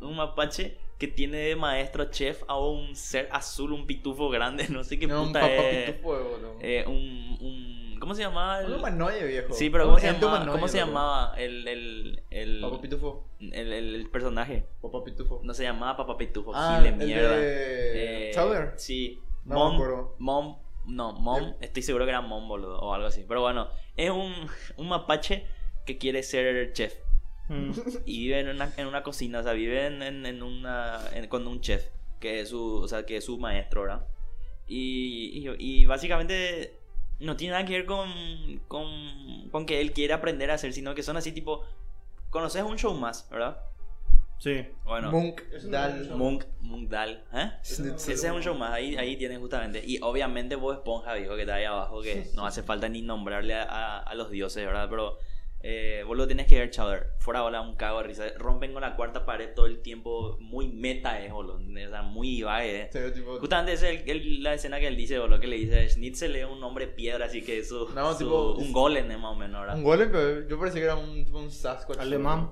[0.01, 4.83] un mapache que tiene de maestro chef a un ser azul, un pitufo grande, no
[4.83, 5.91] sé qué No, un puta papá es.
[5.91, 6.39] pitufo.
[6.59, 8.59] Eh, un, un, ¿cómo se llamaba?
[8.59, 9.53] Un El, humanoide, viejo.
[9.53, 10.27] sí, pero Un ¿cómo se llamaba?
[10.35, 10.87] humanoide, ¿Cómo se boludo.
[10.93, 13.27] llamaba el, el, el, Papá pitufo.
[13.39, 14.65] el, el- el personaje?
[14.81, 15.41] Papá pitufo.
[15.43, 18.31] No se llamaba Papá Pitufo, Ah, gil el de mierda.
[18.33, 18.73] Chowder.
[18.77, 19.19] Sí.
[19.45, 20.15] No Mom, me acuerdo.
[20.19, 23.23] Mom, no, Mom, estoy seguro que era Mom, boludo, o algo así.
[23.27, 24.33] Pero bueno, es un,
[24.77, 25.45] un mapache
[25.85, 26.93] que quiere ser chef.
[27.49, 27.71] Mm.
[28.05, 31.27] Y vive en una, en una cocina, o sea, vive en, en, en una, en-
[31.27, 31.87] con un chef,
[32.19, 34.05] que es su, o sea, que es su maestro, ¿verdad?
[34.67, 36.77] Y, y, y básicamente
[37.19, 38.09] no tiene nada que ver con,
[38.67, 41.63] con, con que él quiere aprender a hacer, sino que son así tipo,
[42.29, 43.57] conoces un show más, ¿verdad?
[44.39, 44.65] Sí.
[44.85, 47.51] Bueno, Monk, Dal, Monk, Monk Dal, ¿eh?
[47.63, 49.81] Ese es un show más, ahí, ahí tienes justamente.
[49.83, 53.55] Y obviamente vos Esponja, viejo, que está ahí abajo, que no hace falta ni nombrarle
[53.55, 54.87] a, a- a los dioses, ¿verdad?
[54.89, 55.17] Pero
[55.61, 57.07] eh, vos lo tenés que ver, Chowder.
[57.19, 58.25] Fuera bola, un cago de risa.
[58.37, 60.37] Rompen con la cuarta pared todo el tiempo.
[60.39, 61.55] Muy meta es, boludo.
[61.57, 63.11] O sea, muy divague, eh.
[63.13, 66.35] Tipo- Justamente es el- el- la escena que él dice, boludo, que le dice Schnitzel
[66.35, 69.35] es un hombre piedra, así que es su, No, su- tipo- un golem más o
[69.35, 69.75] menos, ¿verdad?
[69.77, 71.99] Un golem, pero yo parecía que era un, tipo un Sasquatch.
[71.99, 72.51] Alemán.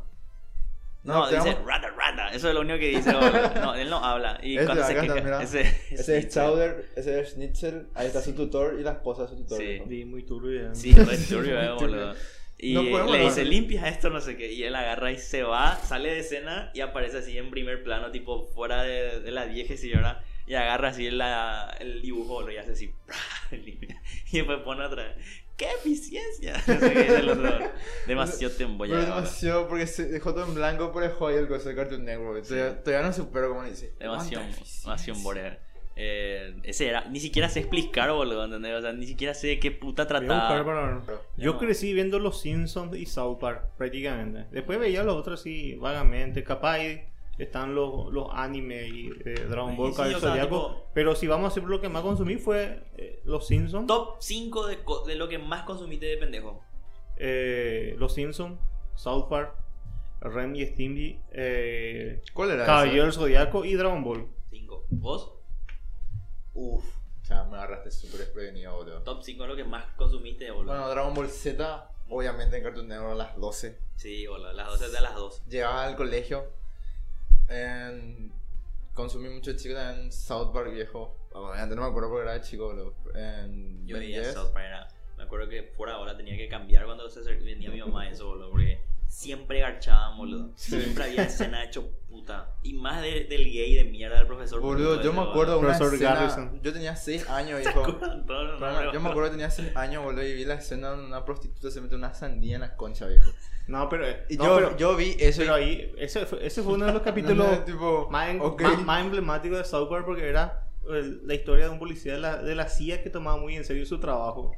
[1.03, 2.29] No, dice vamos- rata rata.
[2.33, 3.51] Eso es lo único que dice, boludo.
[3.61, 4.39] No, él no habla.
[4.41, 5.43] Y Este, cuando se acá está, queja, mira.
[5.43, 6.29] ese, Ese es.
[6.33, 9.59] Chowder, ese es Schnitzel, ahí está su tutor y la esposa de su tutor.
[9.59, 10.03] Sí.
[10.05, 10.73] muy turbio.
[10.73, 12.15] Sí, re turbio, eh, boludo.
[12.57, 14.51] Y No le dice, limpia esto, no sé qué.
[14.51, 18.11] Y él agarra y se va, sale de escena y aparece así en primer plano,
[18.11, 20.23] tipo fuera de, de la vieja señora.
[20.47, 22.93] Y agarra así la- el dibujo y hace así.
[23.51, 24.01] limpia.
[24.31, 25.15] Y después pone otra vez.
[25.57, 26.53] ¡Qué eficiencia!
[26.67, 27.71] No sé qué el otro.
[28.07, 29.01] Demasiado te Pero embollado.
[29.01, 29.15] boludo.
[29.15, 32.45] demasiado, porque se dejó todo en blanco, pero dejó ahí el coso de Cartoon Network.
[32.45, 33.93] Todavía, todavía no supero cómo dice.
[33.99, 34.45] Demasiado,
[34.83, 35.59] demasiado borea.
[35.97, 38.73] Eh, ese era, ni siquiera sé explicar, boludo, ¿entendés?
[38.77, 40.63] O sea, ni siquiera sé de qué puta trataba.
[40.65, 41.01] para
[41.37, 41.59] Yo no.
[41.59, 44.45] crecí viendo Los Simpsons y South Park prácticamente.
[44.51, 46.43] Después veía los otros así vagamente.
[46.43, 46.79] Capaz
[47.37, 50.47] están los, los anime y eh, Dragon Sí, Ball, sí, Caballero o sea, Zodiaco.
[50.67, 53.87] tipo- Pero si vamos a hacer lo que más consumí fue eh, Los Simpsons.
[53.87, 54.77] Top 5 de,
[55.07, 56.61] de lo que más consumiste de pendejo.
[57.17, 58.59] eh, Los Simpsons,
[58.95, 59.53] South Park,
[60.21, 63.13] Rem y Stimpy, eh, ¿Cuál era Caballero del?
[63.13, 64.27] Zodiaco y Dragon Ball.
[64.51, 64.85] 5.
[64.89, 65.31] ¿Vos?
[66.55, 66.83] Uf,
[67.21, 69.01] o sea, me agarraste súper desprevenido, boludo.
[69.03, 70.71] Top 5 es lo que más consumiste, boludo.
[70.73, 73.77] Bueno, Dragon Ball Z, obviamente en Cartoon Network a las 12.
[73.95, 74.51] Sí, boludo.
[74.53, 75.43] Las 12 de las 2.
[75.47, 76.45] Llegaba al colegio.
[77.47, 78.31] en-
[78.93, 81.15] consumí mucho chico en South Park viejo.
[81.33, 82.95] Obviamente no me acuerdo porque era chico, boludo.
[83.13, 84.33] En Yo veía 10.
[84.33, 84.87] South Park, era-
[85.17, 88.49] me acuerdo que por ahora tenía que cambiar cuando se venía mi mamá eso, boludo,
[88.51, 90.51] porque siempre garchaban, boludo.
[90.55, 90.79] Sí.
[90.81, 91.89] Siempre había escena hecho.
[92.65, 94.59] Y más de- del gay de mierda del profesor.
[94.59, 96.15] Boludo, yo me acuerdo una Profesor escena.
[96.15, 96.59] Garrison.
[96.63, 100.23] Yo tenía 6 años, todos Pero, nombres, yo me acuerdo que tenía 6 años, boludo,
[100.23, 103.29] y vi la escena donde una prostituta se mete una sandía en la concha, viejo.
[103.67, 104.05] No, pero.
[104.29, 105.63] Y no, yo, pero, yo vi eso pero y...
[105.63, 105.93] ahí.
[105.97, 108.61] Ese fue, ese fue uno de los capítulos No, no, tipo, más, en- ok.
[108.61, 112.19] más, más emblemáticos de South Park porque era el- la historia de un policía de
[112.19, 114.51] la, de la CIA que tomaba muy en serio su trabajo.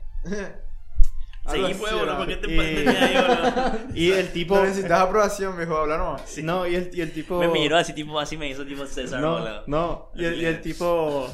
[1.52, 2.18] Seguí, pues, boludo.
[2.18, 2.86] ¿por qué te Y- ahí?
[3.94, 4.56] Y el tipo.
[4.56, 6.38] No necesitas aprobación, viejo, hablar nomás.
[6.44, 7.40] No, y el, y el tipo.
[7.40, 9.64] Me miró así, tipo, así me hizo tipo César, No, boludo.
[9.68, 10.12] no.
[10.16, 11.28] Y el, y el tipo.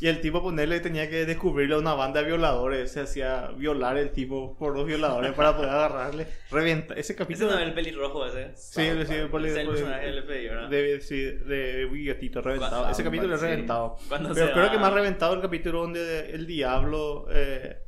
[0.00, 2.90] Y el tipo ponerle tenía que descubrirle a una banda de violadores.
[2.92, 6.26] Se hacía violar el tipo por dos violadores para poder agarrarle.
[6.50, 6.92] Reventa.
[6.94, 7.52] Ese Ese capítulo.
[7.52, 8.50] no es el pelirrojo ese.
[8.56, 10.68] Sí, sí, por Es el por- personaje del FBI, ¿verdad?
[10.68, 12.72] De, sí, de Biotito, reventado.
[12.82, 13.46] Cuando- Ese capítulo es sí.
[13.46, 13.96] reventado.
[14.10, 17.78] Pero creo va- que más reventado el capítulo donde el diablo eh,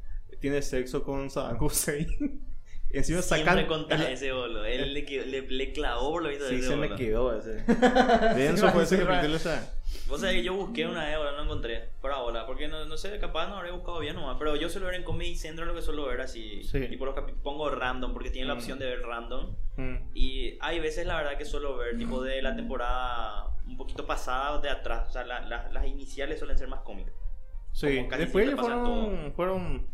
[0.46, 2.06] tiene sexo con Saddam Hussein.
[2.88, 4.00] Y encima Siempre sacan.
[4.00, 4.64] el- ese boludo.
[4.64, 7.64] Él le, quedó- le, le clavó por lo visto Sí, ese se me quedó ese.
[8.37, 9.72] Denso fue ese capítulo, o sea.
[10.06, 11.88] Vos sabés que yo busqué una vez, ahora no encontré.
[12.00, 14.37] Por ahora, porque no, no sé, capaz no habré buscado bien nomás.
[14.38, 16.62] Pero yo suelo ver en Comedy Central lo que suelo ver así.
[16.62, 16.87] Sí.
[16.87, 18.59] Tipo, los capi- pongo random, porque tiene la Mm.
[18.59, 19.56] opción de ver random.
[19.76, 19.96] mm.
[20.14, 24.52] Y hay veces, la verdad, que suelo ver tipo de la temporada un poquito pasada
[24.52, 25.09] o de atrás.
[25.09, 27.12] O sea, la- la- las iniciales suelen ser más cómicas.
[27.72, 29.87] Sí, después siempre fueron, fueron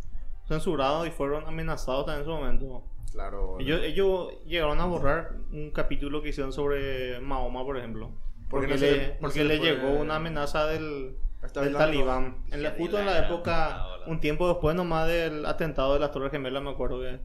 [0.47, 2.83] censurados y fueron amenazados también en su momento.
[3.13, 3.59] Claro.
[3.61, 8.11] Ellos, ellos llegaron a borrar un capítulo que hicieron sobre Mahoma, por ejemplo.
[8.49, 11.17] ¿Por qué Porque, no le, porque se le puede- llegó una amenaza del,
[11.53, 12.45] talibán.
[12.51, 14.07] En la, justo en la época, boludo.
[14.11, 17.21] un tiempo después nomás del atentado de las Torres Gemelas, me acuerdo que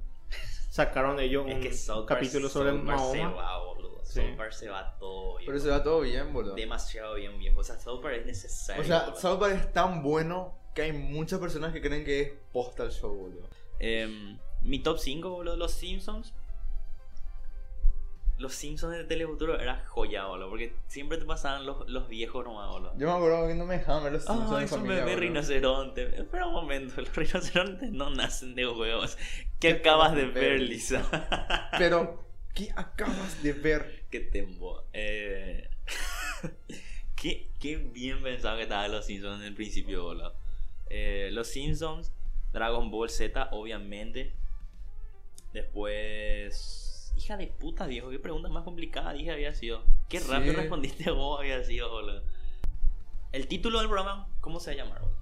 [0.69, 3.33] sacaron ellos un Es que capítulo sobre Mahoma.
[4.03, 4.21] Sí.
[4.21, 5.51] South se va todo, viejo.
[5.51, 6.55] Pero se va todo bien, boludo.
[6.55, 7.59] Demasiado bien, viejo.
[7.59, 8.81] O sea, South Park es necesario.
[8.81, 9.13] O sea.
[9.15, 12.91] South Park es tan bueno que hay muchas personas que creen que es posta el
[12.91, 13.49] show, boludo.
[13.79, 16.35] Em, mi top 5, boludo, los Simpsons.
[18.37, 20.49] Los Simpsons de Telefuturo era joya, boludo.
[20.49, 22.93] Porque siempre te pasaban los, los viejos nomás, boludo.
[22.95, 26.15] Yo me acuerdo que no me dejaban ver los Simpsons Ah, es un bebé rinoceronte.
[26.15, 29.17] Espera un momento, los rinocerontes no nacen de huevos.
[29.59, 31.09] ¿Qué acabas de ver, Lisa?
[31.79, 34.05] Pero, ¿qué acabas de ver?
[34.11, 34.83] Qué tembo.
[34.93, 35.71] Eh...
[37.15, 40.46] qué, qué bien pensado que estaban los Simpsons en el principio, boludo.
[40.89, 42.11] Eh, los Simpsons,
[42.53, 44.33] Dragon Ball Z, obviamente.
[45.53, 47.13] Después.
[47.17, 48.09] Hija de puta, viejo.
[48.09, 49.83] Qué pregunta más complicada dije había sido.
[50.09, 50.29] Qué Sí.
[50.31, 52.21] rápido respondiste vos había sido, boludo.
[53.31, 55.17] El título del programa, ¿cómo se va a llamar, boludo?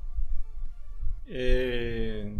[1.27, 2.35] Eh,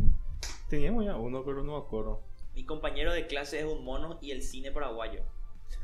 [0.69, 2.21] teníamos ya uno, pero no me acuerdo.
[2.53, 5.23] Mi compañero de clase es un mono y el cine paraguayo.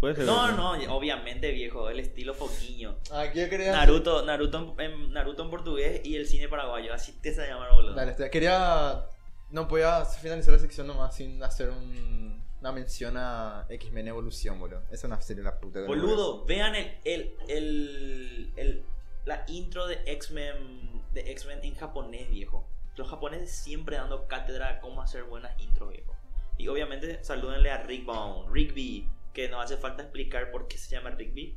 [0.00, 0.24] Puede ser.
[0.26, 0.56] Puede ser.
[0.56, 1.88] No, no, obviamente, viejo.
[1.90, 2.96] El estilo foquiño.
[3.12, 3.72] Aquí yo quería...
[3.72, 6.92] Naruto, Naruto en, en- Naruto en portugués y el cine paraguayo.
[6.94, 7.94] Así te se llama, boludo.
[7.94, 9.06] Dale, este, quería...
[9.50, 14.82] No podía finalizar la sección nomás sin hacer un- una mención a X-Men Evolución, boludo.
[14.86, 15.80] Esa es una serie de la puta.
[15.80, 18.84] no Boludo, vean el, el, el, el-
[19.26, 22.66] la intro de X-Men de X-Men en japonés, viejo.
[22.96, 26.14] Los japoneses siempre dando cátedra de cómo hacer buenas intros, viejo.
[26.58, 30.90] Y obviamente salúdenle a Rick Bone, Rigby, que no hace falta explicar por qué se
[30.90, 31.56] llama Rigby.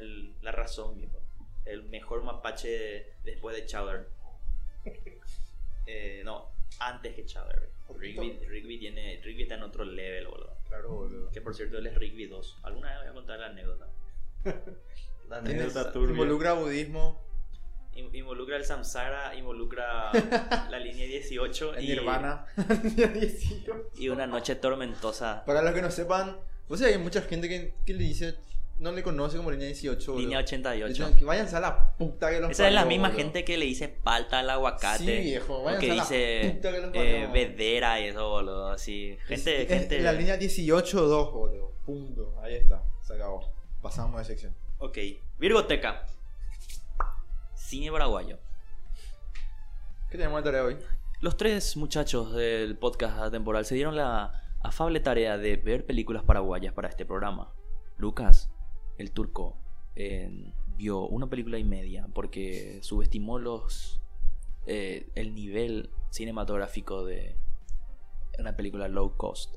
[0.00, 1.20] El- la razón, viejo.
[1.64, 4.08] El mejor mapache después de Chowder.
[5.86, 7.68] Eh, no, antes que Chowder.
[7.98, 10.56] Rigby, Rigby, tiene, Rigby está en otro level, boludo.
[10.68, 11.30] Claro, boludo.
[11.32, 12.58] Que por cierto, él es Rigby 2.
[12.62, 13.88] Alguna vez voy a contar la anécdota.
[15.28, 16.10] La anécdota turbia.
[16.12, 17.20] Involucra budismo,
[17.94, 22.46] In- Involucra el Samsara, involucra la línea 18 el y, Nirvana.
[23.96, 25.44] y una noche tormentosa.
[25.44, 26.36] Para los que no sepan,
[26.68, 28.36] o sea, hay mucha gente que, que le dice
[28.80, 30.12] no le conoce como línea 18.
[30.12, 30.22] boludo.
[30.22, 30.88] Línea 88.
[30.88, 33.66] Dicen que Váyanse a la puta que los Esa es la misma gente que le
[33.66, 34.98] dice palta al aguacate.
[35.04, 37.32] Sí, viejo, váyanse que a la dice puta que los eh, parió.
[37.32, 38.68] vedera y eso, boludo.
[38.68, 39.16] Así.
[39.26, 39.96] Gente, Es- gente.
[39.98, 41.72] es la línea 18-2, boludo.
[41.86, 42.34] Punto.
[42.42, 42.82] Ahí está.
[43.02, 43.52] Se acabó.
[43.82, 44.54] Pasamos de sección.
[44.78, 44.98] Ok.
[45.38, 46.04] Virgoteca.
[47.54, 48.38] Cine paraguayo.
[50.10, 50.76] ¿Qué tenemos de tarea hoy?
[51.20, 56.72] Los tres muchachos del podcast atemporal se dieron la afable tarea de ver películas paraguayas
[56.74, 57.52] para este programa.
[57.96, 58.49] Lucas,
[59.00, 59.56] el turco,
[59.96, 64.00] eh, vio una película y media porque subestimó los
[64.66, 67.36] eh, el nivel cinematográfico de
[68.38, 69.56] una película low cost.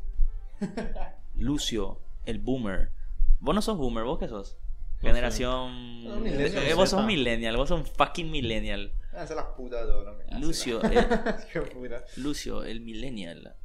[1.35, 2.91] Lucio, el boomer.
[3.39, 4.57] Vos no sos boomer, ¿vos qué sos?
[5.01, 6.03] Generación...
[6.05, 7.05] No, Eh, vos sos Z.
[7.07, 8.93] millennial, vos sos fucking millennial.
[9.11, 10.03] Váyanse a la puta de todo.
[10.05, 11.37] no me- Lucio, Hácela.
[11.53, 12.01] eh.
[12.17, 13.62] Lucio, el millennial, eh,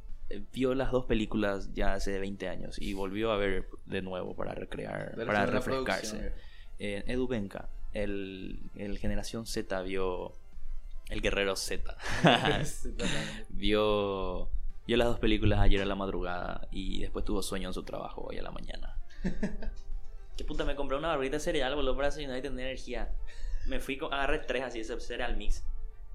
[0.51, 4.53] vio las dos películas ya hace 20 años y volvió a ver de nuevo para
[4.53, 6.33] recrear, para refrescarse.
[6.77, 10.33] Eh, Edu Benca, el, el Generación Z vio
[11.09, 11.97] el Guerrero Z.
[13.49, 14.49] Vio,
[14.85, 18.27] vio las dos películas ayer a la madrugada y después tuvo sueño en su trabajo
[18.29, 18.95] hoy a la mañana.
[20.37, 23.13] Qué puta, me compré una barrita de cereal, boludo, para desayunar y tener energía.
[23.67, 25.65] Me fui, con, agarré tres así, ese cereal mix.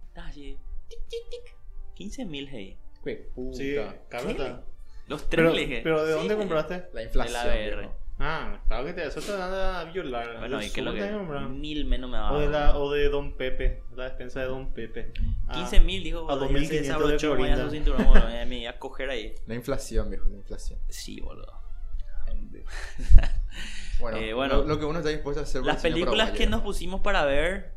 [0.08, 0.56] Estaba así,
[0.88, 1.56] tic, tic, tic.
[1.94, 2.78] 15 mil, hey.
[3.04, 3.56] Qué puta.
[3.56, 3.76] Sí,
[4.08, 4.62] caro está.
[5.06, 6.84] Los tres Pero, pero ¿de Sí, dónde compraste?
[6.94, 7.42] La inflación.
[7.42, 7.78] De la BR.
[7.80, 7.94] viejo.
[8.18, 10.38] Ah, claro que te eso te van a violar.
[10.38, 11.02] Bueno, y que lo que.
[11.50, 14.46] Mil menos me va a O de, la, o de Don Pepe, la despensa de
[14.46, 15.12] Don Pepe.
[15.48, 16.20] Ah, 15 mil, dijo.
[16.30, 17.64] a boludo, ya se 2500 de vaya Clorinda.
[17.64, 19.34] su cinturón, boludo, Me iba a coger ahí.
[19.46, 20.78] La inflación, viejo, la inflación.
[20.88, 21.52] Sí, boludo.
[24.00, 24.56] Bueno, Eh, bueno.
[24.58, 27.73] lo, lo que uno está dispuesto a hacer Las películas que nos pusimos para ver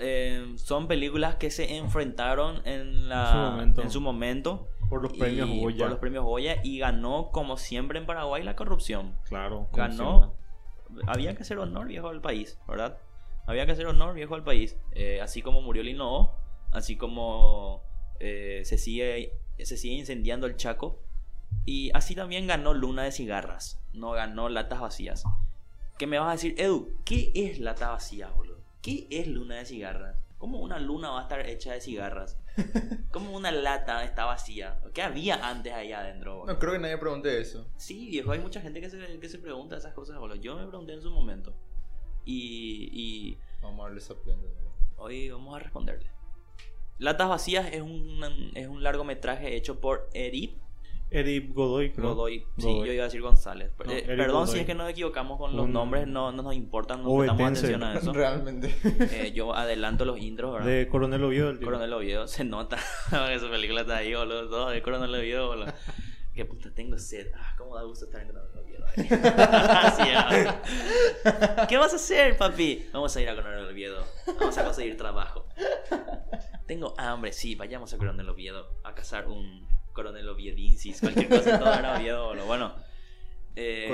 [0.00, 3.82] eh, son películas que se enfrentaron en, la, En su momento.
[3.82, 5.78] en su momento Por los y- premios Goya.
[5.84, 9.16] Por los premios Goya y ganó, como siempre en Paraguay, la corrupción.
[9.24, 9.68] Claro.
[9.72, 10.34] Ganó.
[11.06, 12.98] Había que hacer honor, viejo, al país, ¿verdad?
[13.46, 14.76] Había que hacer honor, viejo, al país.
[14.92, 16.32] Eh, así como murió Lino,
[16.72, 17.82] así como
[18.18, 21.00] eh, se, sigue, se sigue incendiando el Chaco.
[21.64, 23.80] Y así también ganó Luna de Cigarras.
[23.92, 25.24] No ganó Latas Vacías.
[25.98, 26.88] ¿Qué me vas a decir, Edu?
[27.04, 28.49] ¿Qué es Latas Vacías, boludo?
[28.82, 30.16] ¿Qué es Luna de Cigarras?
[30.38, 32.38] ¿Cómo una luna va a estar hecha de cigarras?
[33.12, 34.80] ¿Cómo una lata está vacía?
[34.94, 36.38] ¿Qué había antes ahí adentro?
[36.38, 36.52] boludo?
[36.54, 37.66] No creo que nadie pregunte eso.
[37.76, 40.36] Sí, viejo, hay mucha gente que se, que se pregunta esas cosas, boludo.
[40.36, 41.54] Yo me pregunté en su momento.
[42.24, 44.48] Y, y Vamos a darle esa prenda.
[44.96, 46.06] hoy vamos a responderle.
[46.98, 50.56] Latas Vacías es un, es un largometraje hecho por Edith
[51.10, 52.14] Eric Godoy, creo.
[52.14, 52.46] Godoy.
[52.56, 52.86] Sí, Godoy.
[52.88, 53.72] yo iba a decir González.
[53.84, 56.54] No, Eh, perdón si es que nos equivocamos con los Un- nombres, no, no nos
[56.54, 58.12] importan, no prestamos atención a eso.
[58.12, 58.74] Realmente.
[58.84, 60.66] Eh, yo adelanto los intros, ¿verdad?
[60.68, 61.50] De Coronel Oviedo.
[61.50, 61.60] el.
[61.60, 62.76] Coronel Oviedo, se nota
[63.10, 64.48] que su película está ahí, boludo.
[64.48, 65.72] Todo de Coronel Oviedo, boludo.
[66.32, 67.26] Qué puta, tengo sed.
[67.36, 68.84] Ah, cómo da gusto estar en Coronel Oviedo.
[69.34, 71.66] Así es.
[71.68, 72.86] ¿Qué vas a hacer, papi?
[72.92, 74.04] Vamos a ir a Coronel Oviedo.
[74.38, 75.46] Vamos a conseguir trabajo.
[76.66, 81.74] Tengo hambre, sí, vayamos a Coronel Oviedo a cazar un Coronel Oviedensis, cualquier cosa, todo
[81.74, 82.46] era Oviedo, boludo.
[82.46, 82.74] Bueno.
[83.56, 83.88] eh,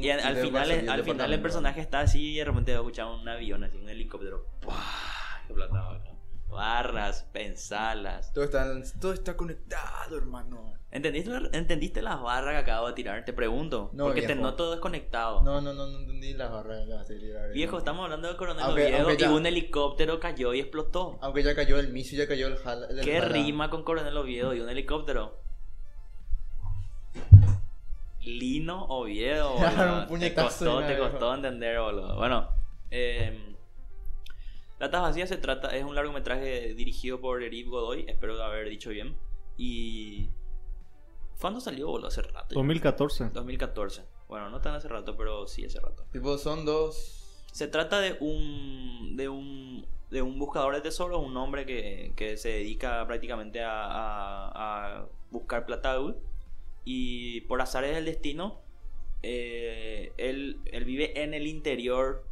[0.00, 3.28] y al, final, del al final el personaje está así y de repente escucha un
[3.28, 4.46] avión, así un helicóptero.
[4.64, 5.42] ¡Pah!
[5.44, 6.11] Explotaba, boludo.
[6.52, 8.32] Barras, pensalas.
[8.32, 8.66] Todo está,
[9.00, 10.74] todo está conectado, hermano.
[10.90, 13.24] ¿Entendiste, ¿Entendiste las barras que acabo de tirar?
[13.24, 13.88] Te pregunto.
[13.94, 14.42] No, porque te viejo.
[14.42, 15.42] noto desconectado.
[15.42, 17.34] No, no, no, no entendí las barras de la serie.
[17.54, 21.18] Viejo, estamos hablando de Coronel Aunque- Oviedo aunque y un helicóptero cayó y explotó.
[21.22, 22.86] Aunque ya cayó el miso, ya cayó el jala.
[22.90, 23.32] el ¿Qué jala.
[23.32, 25.40] rima con Coronel Oviedo y un helicóptero?
[28.20, 30.06] Lino Oviedo, Claro, boludo.
[30.14, 32.16] un Te costó, te costó entender, boludo.
[32.16, 32.48] Bueno,
[32.90, 33.51] eh,
[34.82, 39.16] Latas Vacías se trata, es un largometraje dirigido por Eric Godoy, espero haber dicho bien.
[39.56, 40.28] Y.
[41.40, 42.08] ¿Cuándo salió, boludo?
[42.08, 42.52] Hace rato.
[42.56, 43.28] 2014.
[43.28, 44.02] 2014.
[44.26, 46.04] Bueno, no tan hace rato, pero sí hace rato.
[46.10, 47.44] Tipo, son dos.
[47.52, 49.16] Se trata de un.
[49.16, 49.86] de un.
[50.10, 55.06] de un buscador de tesoros, un hombre que, que se dedica prácticamente a, a, a
[55.30, 55.96] buscar plata.
[56.84, 58.62] Y por azares del destino,
[59.22, 62.31] eh, él, él vive en el interior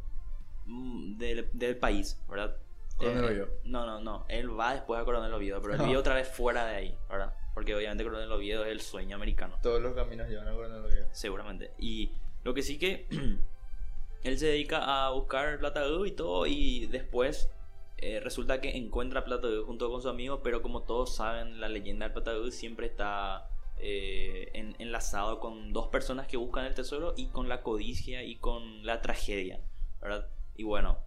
[0.65, 2.57] del, del país, ¿verdad?
[2.97, 3.47] Coronel Eh, Oviedo.
[3.63, 4.25] No, no, no.
[4.29, 7.33] Él va después a Coronel Oviedo, pero él vive otra vez fuera de ahí, ¿verdad?
[7.53, 9.57] Porque obviamente Coronel Oviedo es el sueño americano.
[9.63, 11.07] Todos los caminos llevan a Coronel Oviedo.
[11.11, 11.71] Seguramente.
[11.79, 12.11] Y
[12.43, 13.07] lo que sí que
[14.23, 17.49] él se dedica a buscar plata de y todo y después
[17.97, 21.69] eh, resulta que encuentra plata de junto con su amigo, pero como todos saben, la
[21.69, 23.47] leyenda del plata de siempre está
[23.79, 28.35] eh, en- enlazado con dos personas que buscan el tesoro y con la codicia y
[28.37, 29.59] con la tragedia,
[30.01, 30.27] ¿verdad?
[30.55, 30.97] Y bueno,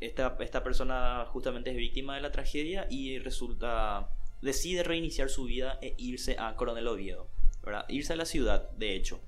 [0.00, 4.10] esta, esta persona justamente es víctima de la tragedia y resulta
[4.42, 7.28] decide reiniciar su vida e irse a Coronel Oviedo,
[7.62, 7.84] ¿verdad?
[7.88, 9.20] Irse a la ciudad, de hecho.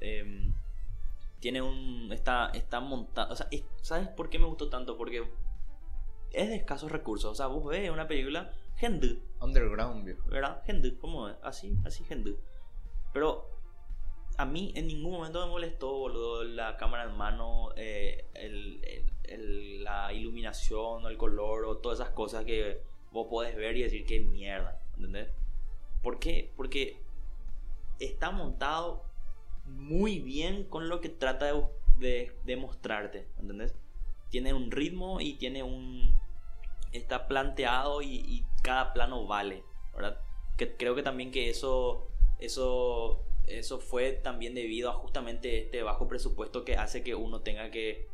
[0.00, 0.52] Em,
[1.40, 2.10] tiene un.
[2.12, 3.32] Está, está montado.
[3.32, 4.96] O sea, es- ¿sabes por qué me gustó tanto?
[4.96, 5.28] Porque
[6.32, 7.30] es de escasos recursos.
[7.30, 8.52] O sea, vos ves una película.
[8.76, 10.28] Gente, Underground, viejo.
[10.28, 10.62] ¿verdad?
[10.64, 11.36] Gente, ¿cómo es?
[11.42, 12.34] Así, así, gente.
[13.12, 13.48] Pero
[14.36, 18.24] a mí en ningún momento me molestó, boludo, la cámara en mano, eh,
[19.80, 24.04] la iluminación, o el color, o todas esas cosas que vos podés ver y decir
[24.04, 25.28] que mierda, ¿entendés?
[26.02, 26.52] ¿Por qué?
[26.56, 27.02] Porque
[28.00, 29.04] está montado
[29.66, 31.64] muy bien con lo que trata de,
[31.98, 33.74] de, de mostrarte, ¿entendés?
[34.30, 36.18] Tiene un ritmo y tiene un...
[36.92, 39.62] Está planteado y, y cada plano vale,
[39.94, 40.20] ¿verdad?
[40.56, 42.08] Que creo que también que eso,
[42.38, 47.70] eso, eso fue también debido a justamente este bajo presupuesto que hace que uno tenga
[47.70, 48.08] que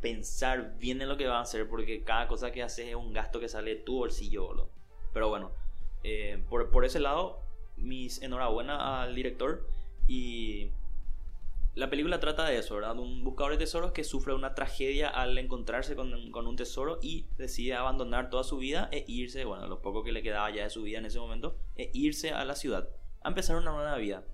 [0.00, 3.12] pensar bien en lo que va a hacer porque cada cosa que haces es un
[3.12, 4.70] gasto que sale de tu bolsillo.
[5.12, 5.52] Pero bueno,
[6.02, 7.40] eh, por, por ese lado,
[7.76, 9.66] mis enhorabuena al director
[10.06, 10.70] y
[11.74, 12.98] la película trata de eso, ¿verdad?
[12.98, 17.26] Un buscador de tesoros que sufre una tragedia al encontrarse con, con un tesoro y
[17.36, 20.70] decide abandonar toda su vida e irse, bueno, lo poco que le quedaba ya de
[20.70, 22.88] su vida en ese momento, e irse a la ciudad,
[23.22, 24.24] a empezar una nueva vida.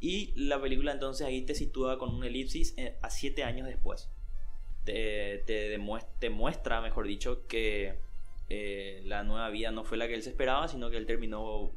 [0.00, 4.10] Y la película entonces ahí te sitúa con un elipsis eh, a siete años después.
[4.84, 5.78] Te, te,
[6.18, 7.98] te muestra, mejor dicho, que
[8.48, 11.70] eh, la nueva vida no fue la que él se esperaba, sino que él terminó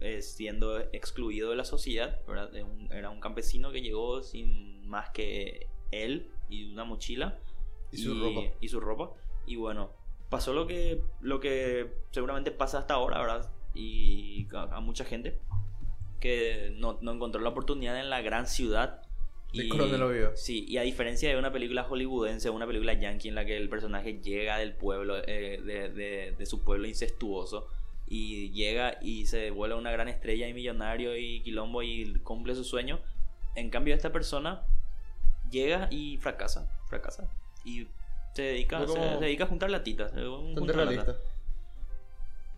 [0.00, 2.20] eh, siendo excluido de la sociedad.
[2.26, 2.50] ¿verdad?
[2.50, 7.38] De un- era un campesino que llegó sin más que él y una mochila
[7.92, 8.40] Y su ropa.
[8.60, 9.12] y su ropa.
[9.46, 9.90] Y bueno,
[10.30, 13.50] pasó lo que, lo que seguramente pasa hasta ahora, ¿verdad?
[13.74, 15.38] Y a, a mucha gente
[16.20, 19.02] que no, no encontró la oportunidad en la gran ciudad.
[19.52, 20.32] De Coronel Oviedo.
[20.36, 23.68] Sí, y a diferencia de una película hollywoodense, una película yankee en la que el
[23.68, 27.68] personaje llega del pueblo, eh, de, de- de su pueblo incestuoso,
[28.06, 32.64] y llega y se vuelve una gran estrella y millonario y quilombo y cumple su
[32.64, 33.00] sueño.
[33.54, 34.62] En cambio, esta persona
[35.50, 37.28] llega y fracasa, fracasa.
[37.64, 37.86] Y
[38.34, 40.12] se dedica, se, dedica a juntar latitas.
[40.16, 41.04] eh, un juntar realista.
[41.06, 41.22] latas.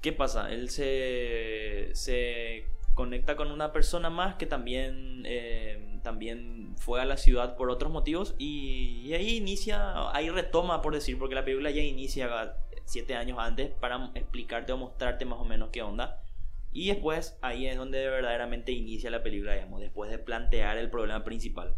[0.02, 0.52] ¿Qué pasa?
[0.52, 2.64] Él se, se
[2.98, 7.92] conecta con una persona más que también, eh, también fue a la ciudad por otros
[7.92, 13.14] motivos y, y ahí inicia, ahí retoma por decir, porque la película ya inicia siete
[13.14, 16.24] años antes para explicarte o mostrarte más o menos qué onda.
[16.72, 21.22] Y después ahí es donde verdaderamente inicia la película, digamos, después de plantear el problema
[21.22, 21.76] principal.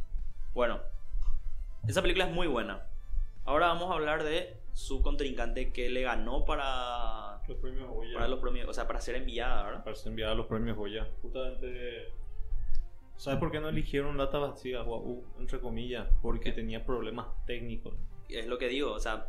[0.54, 0.80] Bueno,
[1.86, 2.86] esa película es muy buena.
[3.44, 8.14] Ahora vamos a hablar de su contrincante que le ganó para, Los premios Goya.
[8.14, 9.84] para los premios, o sea, para ser enviada, ¿verdad?
[9.84, 11.08] Para ser enviada a los premios Goya.
[11.20, 12.12] Justamente.
[13.16, 16.06] ¿Sabes por qué no eligieron Lata Vacía, Guau, entre comillas?
[16.22, 17.94] Porque tenía problemas técnicos.
[18.28, 19.26] Es lo que digo, o sea,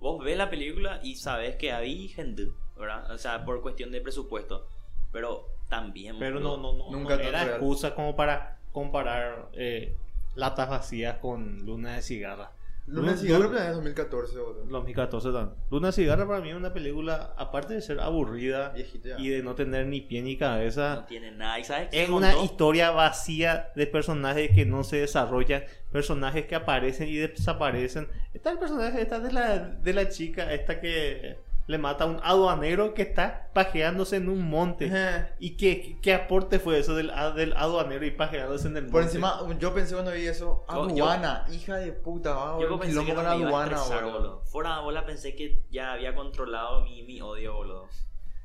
[0.00, 3.10] vos ves la película y sabes que hay gente, ¿verdad?
[3.12, 4.66] O sea, por cuestión de presupuesto.
[5.12, 6.18] Pero también.
[6.18, 7.50] Pero no, no, no, Nunca no era real.
[7.56, 9.96] excusa como para comparar eh,
[10.34, 12.52] latas vacías con Luna de Cigarra.
[12.86, 14.64] Luna de Cigarro pero en 2014, boludo.
[14.64, 15.56] 2014 también.
[15.70, 19.54] Luna Cigarra para mí es una película, aparte de ser aburrida Viejita y de no
[19.54, 21.58] tener ni pie ni No cabeza, tiene nada.
[21.60, 22.44] ¿Y sabes qué es una contó?
[22.44, 28.08] historia vacía de personajes que no se desarrollan, personajes que aparecen y desaparecen.
[28.34, 31.38] Está el personaje esta de la, de la chica, esta que
[31.72, 34.92] le mata a un aduanero que está pajeándose en un monte.
[35.40, 38.92] ¿Y qué, qué aporte fue eso del, a- del aduanero y pajeándose en el monte?
[38.92, 43.04] Por encima, yo pensé cuando vi eso, Yo- aduana, hija de puta, va Yo pensé
[43.04, 44.18] que con me iba a aduana, estresar, boludo.
[44.20, 44.42] boludo.
[44.44, 47.88] Fuera de bola pensé que ya había controlado mi, mi odio, boludo.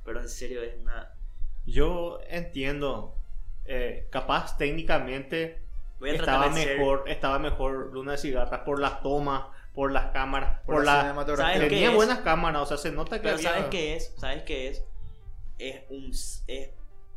[0.03, 1.13] Pero en serio es una...
[1.65, 3.15] Yo entiendo,
[3.65, 5.61] eh, capaz técnicamente
[6.01, 9.47] estaba ser- mejor, estaba mejor Luna de Cigarras por las tomas,
[9.77, 11.01] por las cámaras, por, Por la la...
[11.01, 11.53] cinematografía.
[11.53, 11.95] ¿Sabes qué Tenía es?
[11.95, 13.49] buenas cámaras, o sea, se nota que Pero había...
[13.51, 14.11] ¿sabes qué es?
[14.17, 14.83] ¿Sabes qué es?
[15.59, 16.11] Es un,
[16.47, 16.69] es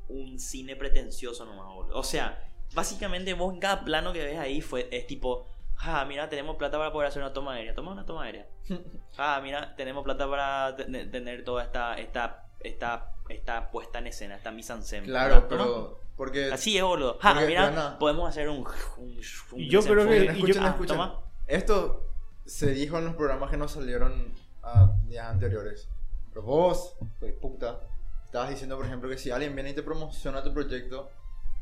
[0.08, 1.96] un cine pretencioso nomás, boludo.
[1.98, 2.38] O sea,
[2.74, 5.46] básicamente vos en cada plano que ves ahí fue, es tipo,
[5.78, 7.74] ah, mira, tenemos plata para poder hacer una toma aérea.
[7.74, 8.46] Toma una toma aérea.
[9.16, 14.36] Ah, mira, tenemos plata para te- tener toda esta, esta, esta, esta puesta en escena,
[14.36, 15.06] esta mise en scène.
[15.06, 15.46] Claro, ¿verdad?
[15.48, 16.00] pero.
[16.14, 16.52] Porque.
[16.52, 17.18] Así es, boludo.
[17.22, 18.58] Ah, mira, podemos hacer un...
[18.98, 19.18] un,
[19.52, 20.26] un Y yo creo que-.
[20.26, 20.96] Escuchen, y yo- escuchen, Ah, escuchen.
[20.96, 21.20] toma.
[21.46, 22.09] Esto
[22.50, 24.34] se dijo en los programas que nos salieron
[24.64, 25.88] a días anteriores.
[26.30, 27.80] Pero vos, güey, puta,
[28.24, 31.10] estabas diciendo, por ejemplo, que si alguien viene y te promociona tu proyecto,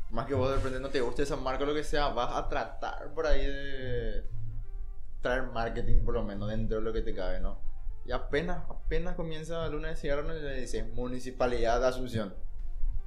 [0.09, 2.35] más que vos de repente no te guste esa marca o lo que sea, vas
[2.35, 4.23] a tratar por ahí de
[5.21, 7.59] traer marketing, por lo menos, dentro de lo que te cabe, ¿no?
[8.05, 12.33] Y apenas, apenas comienza Luna de Cigarro, y le dices Municipalidad de Asunción,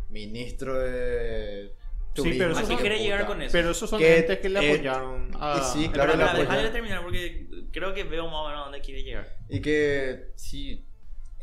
[0.09, 1.75] Ministro de.
[2.15, 3.51] Sí, pero eso ¿A qué quiere llegar con eso?
[3.51, 5.59] Pero esos son Que, gente que le eh, apoyaron a...
[5.59, 6.73] y sí, Pero, claro, espera, la déjale apoyan.
[6.73, 9.37] terminar porque creo que veo más o menos a dónde quiere llegar.
[9.49, 10.87] Y que sí,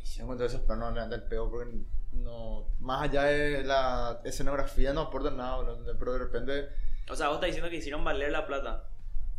[0.03, 1.71] si encuentro esos planos levanta el peo porque
[2.13, 5.63] no, más allá de la escenografía no aporta nada,
[5.99, 6.69] pero de repente,
[7.09, 8.85] O sea, vos estás diciendo que hicieron valer la plata.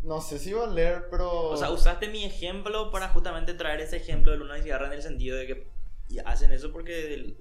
[0.03, 1.31] No sé si va a leer, pero.
[1.51, 4.93] O sea, usaste mi ejemplo para justamente traer ese ejemplo de Luna y Cigarra en
[4.95, 5.71] el sentido de que
[6.25, 7.37] hacen eso porque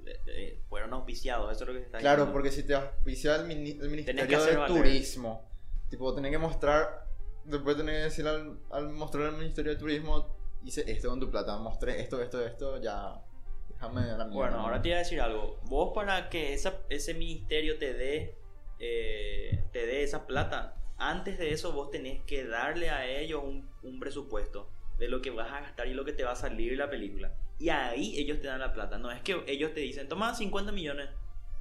[0.67, 2.33] fueron auspiciados, eso es lo que se está Claro, diciendo.
[2.33, 4.67] porque si te auspicia el, mini- el Ministerio de valer.
[4.77, 5.49] Turismo,
[5.89, 7.07] tipo, tenés que mostrar.
[7.49, 10.27] Después tenés que decir al, al mostrar al Ministerio de Turismo,
[10.63, 13.21] hice esto con tu plata, mostré esto, esto, esto, ya.
[13.69, 14.33] Déjame la mierda.
[14.33, 15.59] Bueno, ahora te voy a decir algo.
[15.65, 18.39] Vos para que esa, ese ministerio te dé
[18.79, 23.69] eh, te dé esa plata, antes de eso vos tenés que darle a ellos un,
[23.83, 26.77] un presupuesto de lo que vas a gastar y lo que te va a salir
[26.77, 27.33] la película.
[27.57, 28.97] Y ahí ellos te dan la plata.
[28.97, 31.09] No es que ellos te dicen, toma 50 millones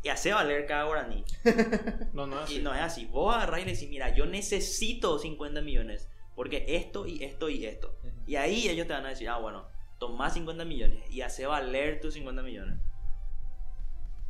[0.03, 1.25] y hace valer cada guaraní.
[2.13, 2.59] No, no, Y así.
[2.61, 3.07] no es así.
[3.07, 6.09] Vos agarrás y le decís, mira, yo necesito 50 millones.
[6.35, 7.97] Porque esto y esto y esto.
[8.05, 8.13] Ujú.
[8.27, 9.67] Y ahí ellos te van a decir, ah, bueno,
[9.99, 12.79] toma 50 millones y hace valer tus 50 millones.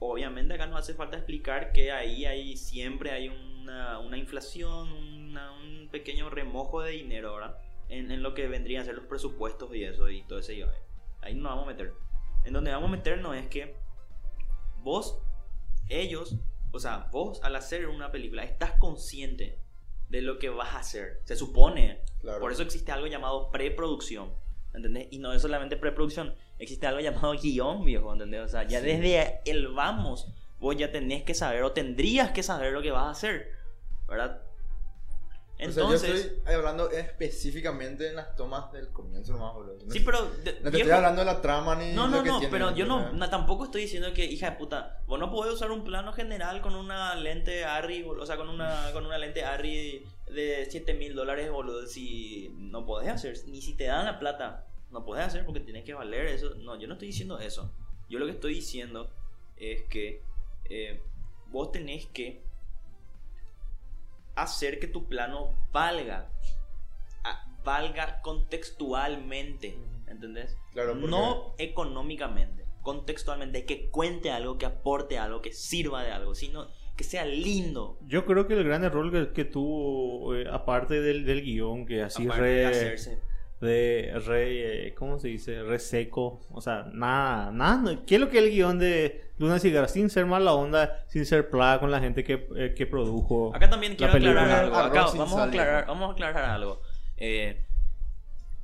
[0.01, 5.53] Obviamente acá no hace falta explicar que ahí hay, siempre hay una, una inflación, una-
[5.53, 7.59] un pequeño remojo de dinero, ¿verdad?
[7.89, 10.67] En, en lo que vendrían a ser los presupuestos y eso y todo ese yo.
[11.21, 11.93] Ahí no nos vamos a meter.
[12.45, 13.75] En donde vamos a meternos es que
[14.83, 15.19] vos,
[15.89, 16.37] ellos,
[16.73, 19.59] o sea, vos al hacer una película estás consciente
[20.09, 21.21] de lo que vas a hacer.
[21.25, 22.03] Se supone.
[22.21, 22.41] Claro.
[22.41, 24.33] Por eso existe algo llamado preproducción.
[24.75, 25.09] ¿Entendés?
[25.11, 26.35] Y no es solamente preproducción.
[26.59, 28.13] Existe algo llamado guion, viejo.
[28.13, 28.43] ¿Entendés?
[28.43, 28.87] O sea, ya Sí.
[28.87, 30.29] desde el vamos,
[30.61, 33.53] vos ya tenés que saber o tendrías que saber lo que vas a hacer.
[34.07, 34.43] ¿Verdad?
[35.61, 36.09] O sea, Entonces.
[36.09, 39.77] yo estoy hablando específicamente en las tomas del comienzo nomás, boludo.
[39.85, 40.25] No Sí, pero.
[40.45, 42.39] de- No te viejo, estoy hablando de la trama ni No, lo no, que no,
[42.39, 45.73] tiene, pero yo no, tampoco estoy diciendo que, hija de puta, vos no podés usar
[45.73, 50.05] un plano general con una lente Arri, o sea, con una, con una lente Arri
[50.31, 54.65] de 7 mil dólares, boludo, si no podés hacer, ni si te dan la plata,
[54.93, 56.55] no podés hacer porque tienes que valer eso.
[56.55, 57.73] No, yo no estoy diciendo eso.
[58.09, 59.11] Yo lo que estoy diciendo
[59.57, 60.23] es que
[60.71, 61.01] eh,
[61.49, 62.47] vos tenés que
[64.43, 66.31] hacer que tu plano valga,
[67.65, 70.57] valga contextualmente, ¿entendés?
[70.73, 76.35] Claro, porque- No económicamente, contextualmente, que cuente algo, que aporte algo, que sirva de algo,
[76.35, 77.99] sino que sea lindo.
[78.07, 82.03] Yo creo que el gran error que, que tuvo, eh, aparte del, del guion, que
[82.03, 83.21] así aparte re, de hacerse.
[83.61, 85.63] De re, eh, ¿cómo se dice?
[85.63, 86.41] Re seco.
[86.51, 87.99] O sea, nada, nada.
[88.07, 89.89] ¿Qué es lo que es el guion de Luna Cigarra?
[89.89, 93.55] Sin ser mala onda, sin ser plaga con la gente que, eh, que produjo.
[93.55, 94.77] Acá también quiero aclarar algo.
[94.77, 96.81] Acá vamos a aclarar, vamos a aclarar algo.
[97.17, 97.65] Eh,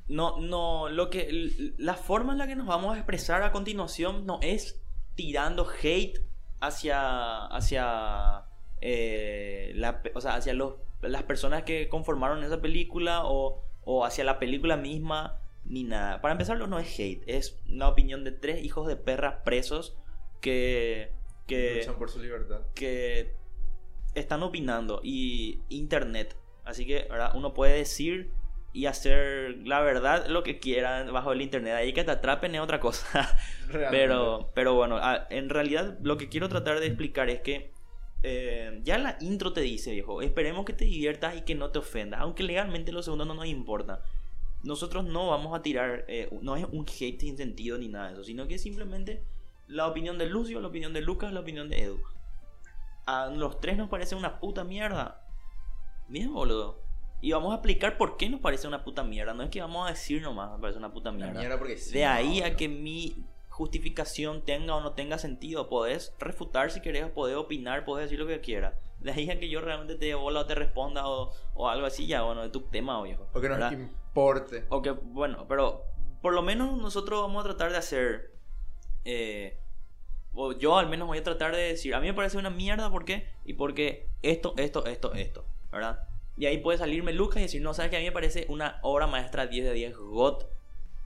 [0.08, 4.26] no, no, lo que la forma en la que nos vamos a expresar a continuación
[4.26, 4.80] no es
[5.14, 6.20] tirando hate
[6.60, 8.44] hacia hacia
[8.86, 14.24] eh, la, o sea, hacia los, las personas que conformaron esa película o, o hacia
[14.24, 16.20] la película misma ni nada.
[16.20, 19.96] Para empezar, no es hate, es una opinión de tres hijos de perras presos
[20.40, 21.12] que
[21.46, 22.62] que Luchan por su libertad.
[22.74, 23.34] que
[24.14, 26.36] están opinando y internet.
[26.64, 27.32] Así que ¿verdad?
[27.34, 28.30] uno puede decir
[28.72, 31.74] y hacer la verdad lo que quieran bajo el internet.
[31.74, 33.36] Ahí que te atrapen es otra cosa.
[33.68, 33.90] Realmente.
[33.90, 37.73] pero, pero bueno, en realidad lo que quiero tratar de explicar es que
[38.26, 41.78] eh, ya la intro te dice, viejo, esperemos que te diviertas y que no te
[41.78, 42.20] ofendas.
[42.22, 44.02] Aunque legalmente lo segundo no nos importa.
[44.62, 48.12] Nosotros no vamos a tirar, eh, no es un hate sin sentido ni nada de
[48.14, 49.22] eso, sino que simplemente
[49.66, 52.00] la opinión de Lucio, la opinión de Lucas, la opinión de Edu.
[53.04, 55.20] A los tres nos parece una puta mierda.
[56.08, 56.80] Bien, boludo.
[57.20, 59.34] Y vamos a explicar por qué nos parece una puta mierda.
[59.34, 61.38] No es que vamos a decir nomás, me parece una puta mierda.
[61.38, 62.56] mierda porque sí, De ahí no, a no.
[62.56, 63.16] que mi
[63.54, 65.68] justificación tenga o no tenga sentido.
[65.68, 68.74] Podés refutar si querés, podés opinar, podés decir lo que quieras.
[69.00, 71.86] De ahí a que yo realmente te dé bola o te responda o, o algo
[71.86, 73.28] así, ya, bueno, de tu tema, viejo.
[73.32, 73.72] Porque nos ¿verdad?
[73.72, 74.66] importe.
[74.70, 75.84] O que, bueno, pero
[76.22, 78.32] por lo menos nosotros vamos a tratar de hacer.
[79.04, 79.60] eh,
[80.32, 82.90] o yo al menos voy a tratar de decir, a mí me parece una mierda,
[82.90, 83.28] ¿por qué?
[83.44, 86.00] Y porque esto, esto, esto, esto, ¿verdad?
[86.36, 88.78] Y ahí puede salirme Lucas y decir, no, sabes que a mí me parece una
[88.82, 90.48] obra maestra 10 de 10 GOT.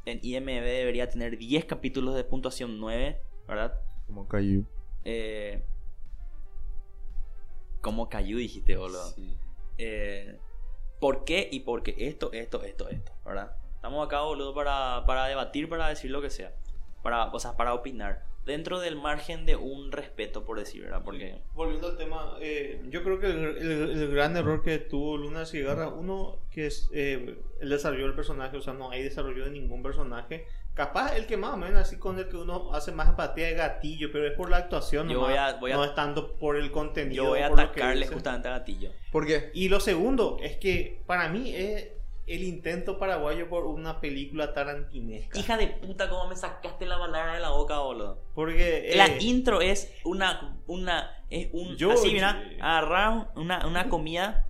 [0.09, 3.79] En IMDb debería tener 10 capítulos de puntuación 9, ¿verdad?
[4.07, 4.65] Como Caillou.
[5.05, 5.63] Eh,
[7.83, 9.07] como Cayu dijiste, boludo.
[9.11, 9.37] Sí.
[9.77, 10.39] Eh,
[10.99, 11.49] ¿Por qué?
[11.53, 13.57] Y porque esto, esto, esto, esto, ¿verdad?
[13.75, 16.53] Estamos acá, boludo, para, para debatir, para decir lo que sea.
[17.03, 18.25] Para, o sea, para opinar.
[18.49, 21.03] Dentro del margen de un respeto, por decir, ¿verdad?
[21.05, 21.37] Porque...
[21.55, 25.47] Volviendo al tema, eh, yo creo que el, el- el gran error que tuvo Luna
[25.47, 29.51] Cigarra, uno que es eh, el desarrollo del personaje, o sea, no hay desarrollo de
[29.51, 30.47] ningún personaje.
[30.75, 33.55] Capaz el que más o menos así con el que uno hace más empatía de
[33.55, 36.37] gatillo, pero es por la actuación, Yo nomás, voy a- voy a- no es tanto
[36.39, 37.25] por el contenido.
[37.25, 38.91] Yo voy a atacarle justamente a Gatillo.
[39.13, 39.51] ¿Por qué?
[39.55, 41.89] Y lo segundo es que para mí es
[42.29, 45.39] el intento paraguayo por una película tarantinesca.
[45.39, 48.23] Hija de puta, cómo me sacaste la palabra de la boca, boludo.
[48.35, 53.89] Porque La eh, intro es una, una, es un, Yo- así, mira, agarrar una, una
[53.89, 54.45] comida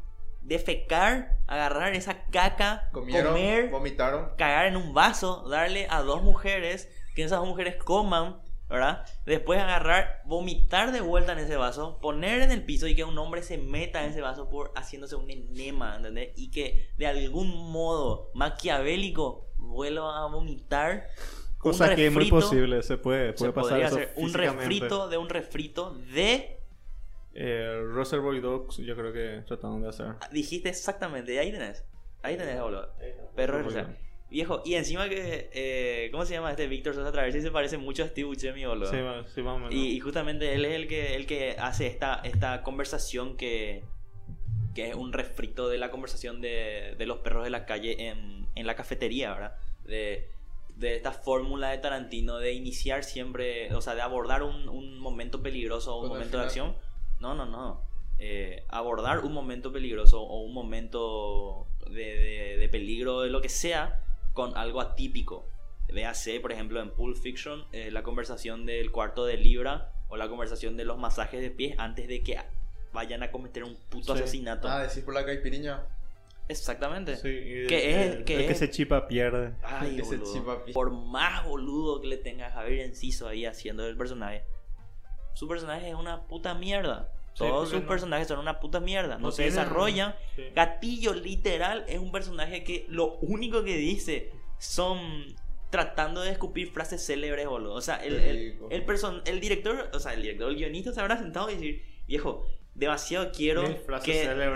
[0.49, 4.31] defecar, agarrar esa caca, Comieron, comer, vomitaron.
[4.37, 9.06] cagar en un vaso, darle a dos mujeres, que esas dos mujeres coman, ¿verdad?
[9.24, 13.16] Después agarrar, vomitar de vuelta en ese vaso, poner en el piso y que un
[13.18, 16.32] hombre se meta en ese vaso por haciéndose un enema, ¿entendés?
[16.36, 21.08] Y que de algún modo maquiavélico vuelva a vomitar.
[21.54, 24.32] un Cosa que es muy posible, se puede, Se puede pasar podría eso hacer un
[24.32, 26.54] refrito de un refrito de...
[27.34, 30.14] Eh, Reservoir Dogs, yo creo que trataron de hacer.
[30.32, 31.84] Dijiste exactamente, ahí tenés.
[32.22, 32.94] Ahí tenés, boludo.
[33.36, 33.64] Perro
[34.31, 35.49] Viejo, y encima que...
[35.53, 37.41] eh, ¿Cómo se llama este Víctor Sosa Traversi?
[37.41, 38.91] Se parece mucho a Steve Buscemi, boludo.
[38.91, 39.74] Sí, va- sí, más o menos.
[39.74, 43.85] Y, y justamente él es el que, el que hace esta, esta conversación que,
[44.74, 48.47] que es un refrito de la conversación de, de los perros de la calle en,
[48.55, 49.57] en la cafetería, ¿verdad?
[49.85, 50.29] De,
[50.76, 55.43] de esta fórmula de Tarantino de iniciar siempre, o sea, de abordar un, un momento
[55.43, 56.76] peligroso o un momento de acción.
[57.18, 57.83] No, no, no.
[58.18, 63.49] Eh, abordar un momento peligroso o un momento de, de- de peligro de lo que
[63.49, 64.03] sea
[64.39, 65.49] con algo atípico.
[65.93, 70.28] Véase, por ejemplo, en Pulp Fiction, eh, la conversación del cuarto de libra o la
[70.28, 72.39] conversación de los masajes de pies antes de que
[72.93, 74.22] vayan a cometer un puto Sí.
[74.22, 74.68] asesinato.
[74.68, 75.82] Ah, decís por la caipiriña.
[76.47, 77.16] Exactamente.
[77.16, 79.55] Sí, y Que es- el- que el que es- se chipa pierde.
[79.64, 83.84] Ay, Que se chipa Por más boludo que le tenga a Javier Enciso ahí haciendo
[83.89, 84.45] el personaje,
[85.34, 87.11] su personaje es una puta mierda.
[87.39, 89.14] Todos sus no- personajes son una puta mierda.
[89.16, 90.14] No, no se desarrollan.
[90.36, 90.43] Sí.
[90.55, 94.99] Gatillo, literal, es un personaje que lo único que dice son
[95.70, 97.74] tratando de escupir frases célebres, boludo.
[97.74, 101.01] O sea, el, el, el, person- el director, o sea, el director, el guionista se
[101.01, 103.80] habrá sentado y decir, viejo, demasiado quiero que...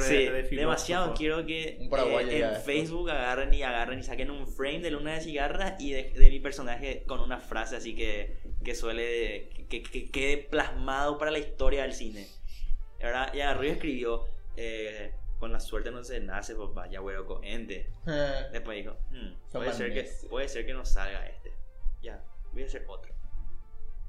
[0.01, 1.77] sí, de demasiado quiero que
[2.21, 2.63] eh, en.
[2.63, 6.31] Facebook agarren y agarren y saquen un frame de Luna de Cigarra y de, de
[6.31, 9.51] mi personaje con una frase así que, que suele...
[9.69, 12.27] Que quede plasmado para la historia del cine.
[13.03, 13.33] ¿Verdad?
[13.35, 14.27] Y agarró y escribió,
[14.57, 17.91] eh, con la suerte no se nace, papá, ya huevo coente.
[18.07, 21.53] Eh, Después dijo, "Hmm, puede, ser que, puede ser que no salga este.
[22.03, 22.23] Ya,
[22.53, 23.13] voy a hacer otro.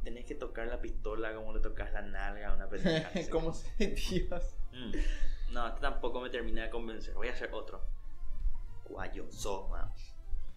[0.03, 3.29] Tenés que tocar la pistola como le tocas la nalga a una así.
[3.31, 4.55] ¿Cómo se Dios?
[4.73, 4.91] Mm,
[5.53, 7.13] No, este tampoco me termina de convencer.
[7.13, 7.81] Voy a hacer otro.
[8.85, 9.93] Guayo, soma.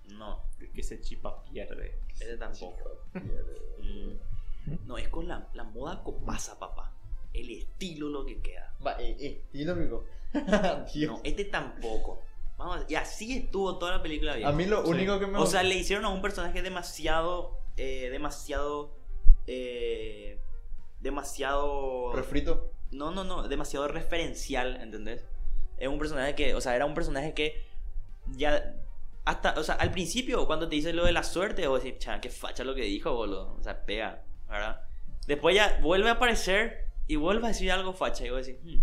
[0.09, 1.99] No, El que se chipa pierde.
[2.21, 3.03] ese tampoco.
[3.81, 6.93] Mm, No, es con la, la moda copasa, papá.
[7.41, 8.73] El estilo lo que queda.
[8.85, 10.05] Va, eh, estilo, amigo.
[10.35, 12.23] No, este tampoco.
[12.59, 14.49] Vamos, y así estuvo toda la película bien.
[14.49, 14.91] A mí lo Sí.
[14.91, 17.59] único que me O sea, le hicieron a un personaje demasiado.
[17.77, 18.95] eh, demasiado.
[19.47, 20.39] eh,
[21.01, 22.13] demasiado.
[22.15, 22.73] refrito.
[22.91, 25.25] No, no, no, demasiado referencial, ¿entendés?
[25.79, 27.67] Es un personaje que, o sea, era un personaje que
[28.29, 28.75] ya
[29.25, 32.31] hasta, o sea, al principio cuando te dice lo de la suerte, vos decís, qué
[32.31, 34.81] facha lo que dijo, boludo, o sea, pega, ¿verdad?
[35.27, 38.83] Después ya vuelve a aparecer y vuelve a decir algo facha y vos decís, "Hmm,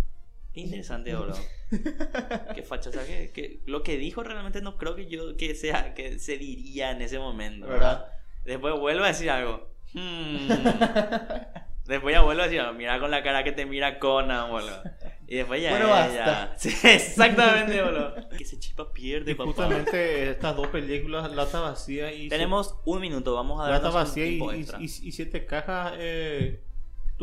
[0.54, 1.38] qué interesante, boludo.
[2.56, 5.56] qué facha, o sea, que, que lo que dijo realmente no creo que yo, que
[5.56, 8.00] sea, que se diría en ese momento, ¿verdad?
[8.02, 8.14] ¿Verdad?
[8.46, 9.70] Después vuelve a decir algo.
[9.94, 10.48] Hmm.
[11.86, 14.82] Después ya vuelve a decir, algo, mira con la cara que te mira Conan, boludo.
[15.28, 15.72] Y después ya.
[15.72, 15.96] Bueno, ya-
[16.26, 16.54] basta.
[16.58, 18.30] Sí, exactamente, boludo.
[18.38, 19.48] Que se chipa pierde, Y papá.
[19.48, 22.30] justamente estas dos películas, Lata Vacía y...
[22.30, 24.80] Tenemos un minuto, vamos a Lata darnos un Vacía y, tiempo y- extra.
[24.80, 26.62] y- y Siete Cajas eh,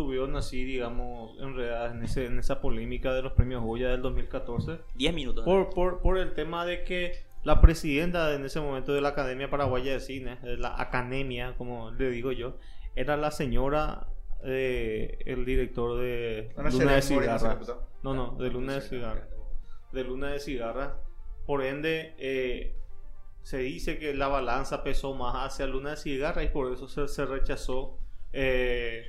[0.01, 4.79] tuvieron así, digamos, enredadas en, ese, en esa polémica de los premios Goya del 2014.
[4.95, 5.45] 10 minutos.
[5.45, 7.13] Por, por, por el tema de que
[7.45, 11.91] la presidenta en ese momento de la Academia Paraguaya de Cine, de la Academia, como
[11.91, 12.57] le digo yo,
[12.97, 14.07] era la señora
[14.43, 17.61] eh, el director de Una Luna de ceremonia, Cigarra.
[18.03, 18.15] no.
[18.15, 19.29] No, no, de Luna de Cigarra.
[19.93, 20.97] De Luna de Cigarra.
[21.47, 22.75] Por ende, eh,
[23.43, 27.07] se dice que la balanza pesó más hacia Luna de Cigarra y por eso se,
[27.09, 27.99] se rechazó.
[28.33, 29.05] eh,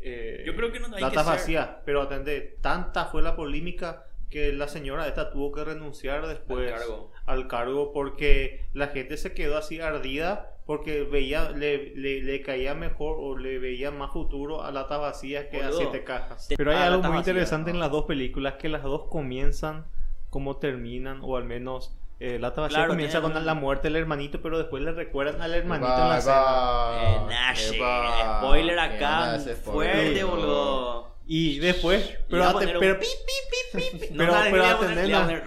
[0.00, 3.36] eh, Yo creo que no hay que Lata ser- vacía, pero atende, tanta fue la
[3.36, 7.12] polémica que la señora esta tuvo que renunciar después Al cargo.
[7.26, 12.74] al cargo porque la gente se quedó así ardida porque veía le, le, le caía
[12.74, 15.78] mejor o le veía más futuro a Lata Vacía que a Boludo.
[15.80, 16.48] Siete Cajas.
[16.56, 17.76] Pero hay a algo muy Vacía, interesante ¿no?
[17.76, 19.86] en las dos películas que las dos comienzan
[20.28, 24.40] como terminan o al menos eh, Lata Vacía Claro, comienza con la muerte del hermanito
[24.42, 26.40] pero después le recuerdan al hermanito en la escena.
[27.76, 29.38] epa, Eh, spoiler ¿Qué acá.
[29.40, 29.56] spoiler?
[29.56, 31.16] Fuerte, boludo.
[31.26, 33.06] Y después, pero, a pero, pi, pi,
[33.72, 34.06] pi, pi, pi.
[34.18, 35.40] Pero- pero le le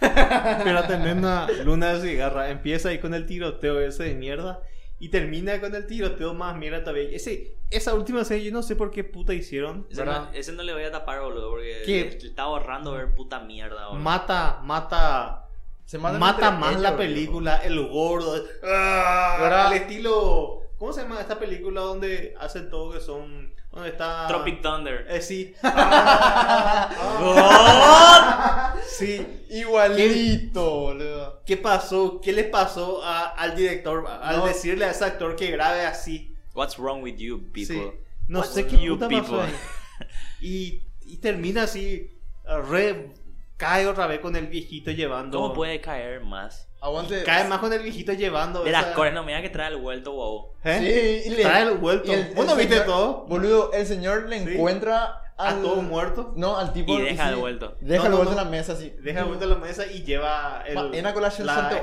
[0.64, 4.62] pero atender a Luna de Cigarra empieza ahí con el tiroteo ese de mierda
[4.98, 7.08] y termina con el tiroteo más mierda todavía.
[7.12, 10.62] Ese, esa última serie yo no sé por qué puta hicieron, Ese no, ese no
[10.62, 12.18] le voy a tapar, boludo, porque ¿Qué?
[12.20, 14.02] le está ahorrando ver puta mierda, boludo.
[14.02, 15.48] Mata, mata,
[15.90, 19.38] Se mata más la película, el gordo, ¡ah!
[19.40, 19.72] ¿Verdad?
[19.72, 24.28] el estilo, ¿cómo se llama esta película donde hacen todo que son ¿Dónde está?
[24.28, 25.06] Tropic Thunder.
[25.10, 25.52] Eh, sí.
[28.86, 29.26] sí.
[29.50, 31.42] Igualito, boludo.
[31.44, 32.20] ¿Qué pasó?
[32.20, 34.46] ¿Qué le pasó a- al director al No.
[34.46, 36.34] decirle a ese actor que grabe así?
[36.54, 37.64] What's wrong with you, people?
[37.66, 37.82] Sí.
[38.28, 39.38] No What's sé qué you puta people?
[40.40, 43.12] Y, y termina así, re,
[43.60, 45.38] cae otra vez con el viejito llevando.
[45.38, 46.66] ¿Cómo puede caer más?
[46.80, 47.22] Aguante.
[47.24, 48.64] Cae más con el viejito llevando.
[48.64, 50.46] De las esa- cores, no me diga que trae el vuelto, wow.
[50.64, 51.22] ¿Eh?
[51.24, 52.10] Sí, y le- Trae el vuelto.
[52.10, 53.26] y el- ¿Vos no viste señor- todo?
[53.28, 54.54] Boludo, el señor le Sí.
[54.54, 55.60] encuentra A al...
[55.62, 56.28] todos muertos.
[56.36, 56.92] No, al tipo.
[56.98, 57.76] Y deja sí, el vuelto.
[57.82, 58.40] Deja No, el vuelto no.
[58.40, 58.94] en la mesa, así.
[59.02, 61.76] Deja el vuelto en la mesa y lleva el, Ma- en la colación santo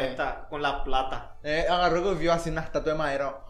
[0.00, 1.36] esta con la plata.
[1.42, 3.40] Eh, agarró que vio así una estatua de madera.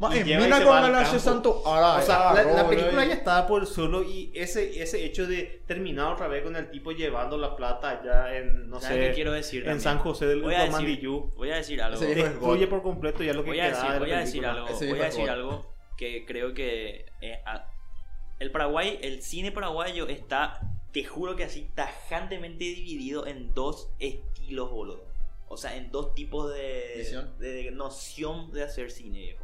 [0.00, 1.18] Y mira se con campo.
[1.18, 1.62] santo.
[1.64, 6.26] O sea, la, película ya estaba por solo y ese, ese hecho de terminar otra
[6.28, 9.60] vez con el tipo llevando la plata allá en, no ¿Sabes sé, qué quiero decir
[9.60, 9.80] en también?
[9.80, 12.02] San José del Voy a decir, voy a decir algo.
[12.02, 14.18] Es Destruye por completo ya lo que Voy a queda decir, de la voy a
[14.18, 14.68] decir algo.
[14.68, 17.68] Ese Voy a decir algo que creo que eh, a-
[18.40, 20.60] el Paraguay, el cine paraguayo está,
[20.92, 25.04] te juro que así tajantemente dividido en dos estilos, boludo.
[25.48, 27.38] O sea, en dos tipos de, Visión.
[27.38, 29.43] de noción de hacer cine, viejo.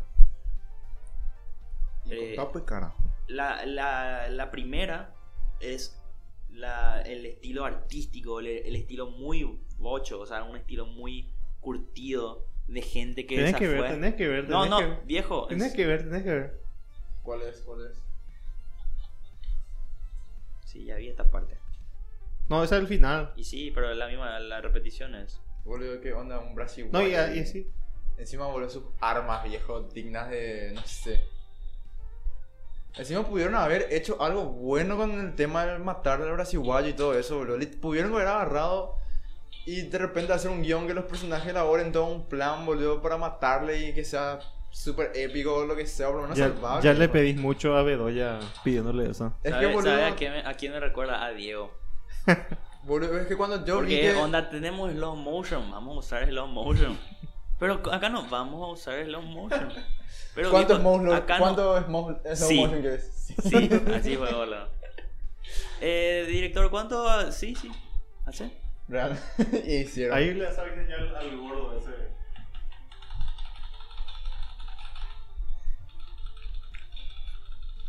[2.07, 2.37] Y Eh,
[2.67, 2.95] cara.
[3.29, 5.15] La, la, la primera
[5.61, 6.01] es
[6.51, 12.47] la, el estilo artístico, el, el estilo muy bocho, o sea, un estilo muy curtido
[12.67, 13.89] de gente que Tenés que ver, fue.
[13.91, 14.49] tenés que ver.
[14.49, 15.07] No, tenés no, que ver.
[15.07, 15.47] viejo.
[15.47, 16.61] Tenés es- que ver, tenés que ver.
[17.23, 17.61] ¿Cuál es?
[17.63, 17.99] ¿Cuál es?
[20.65, 21.59] Sí, ya vi esta parte.
[22.49, 23.33] No, ese es el final.
[23.37, 25.41] Y sí, pero la misma, la repetición es.
[25.65, 26.39] Boludo, ¿qué onda?
[26.41, 26.89] Un Brasil.
[26.93, 27.71] No, y, y así.
[28.17, 30.73] Encima, boludo, sus armas, viejo, dignas de.
[30.75, 31.23] No sé.
[32.97, 37.19] Encima pudieron haber hecho algo bueno con el tema de matar al brasiguayo y todo
[37.19, 37.57] eso, boludo.
[37.57, 38.97] Le- Pudieron haber agarrado
[39.67, 43.17] y de repente hacer un guion que los personajes elaboren todo un plan, boludo, para
[43.17, 46.83] matarle y que sea súper épico o lo que sea, por lo menos Ya, salvable.
[46.85, 49.35] ya le pedís mucho a Bedoya pidiéndole eso.
[49.43, 51.25] Es que, ¿Sabe, boludo, sabe a, quién me, a quién me recuerda?
[51.25, 51.73] A Diego.
[52.85, 54.15] boludo, es que cuando yo vi Porque que...
[54.15, 56.99] onda, tenemos slow motion, vamos a usar slow motion.
[57.61, 59.73] Pero acá no vamos a usar slow motion.
[60.35, 61.13] Pero ¿Cuánto es motion?
[61.13, 62.61] acá no- ¿Cuánto es mo- es slow Sí.
[62.61, 63.35] motion que es?
[63.45, 64.69] Sí, así fue, hola.
[65.81, 67.31] Eh, director, ¿cuánto?
[67.33, 67.71] Sí, sí.
[68.27, 68.51] ¿Hace?
[68.89, 69.17] Real.
[69.65, 70.17] y hicieron.
[70.19, 71.91] Ahí le sabes ya al, al gordo ese.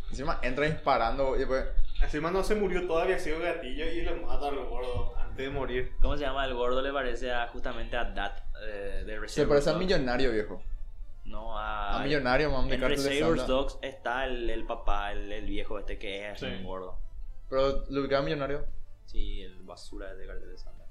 [0.10, 1.66] Encima entra disparando y después...
[2.02, 5.94] Encima no se murió todavía, sido gatillo y le mata al gordo antes de morir.
[6.02, 6.46] ¿Cómo se llama?
[6.46, 9.86] El gordo le parece a, justamente a Dat eh, de Se Reservoir parece al Dogs.
[9.86, 10.64] millonario, viejo.
[11.26, 12.00] No, a...
[12.02, 13.54] A millonario, mam, de En Cartel de Reservoir Santa.
[13.54, 16.48] Dogs está el, el papá, el, el viejo este que es Sí.
[16.48, 16.98] un gordo.
[17.50, 18.66] Pero lo ubicaba millonario.
[19.06, 20.84] Sí, el basura de Cartel de Santa.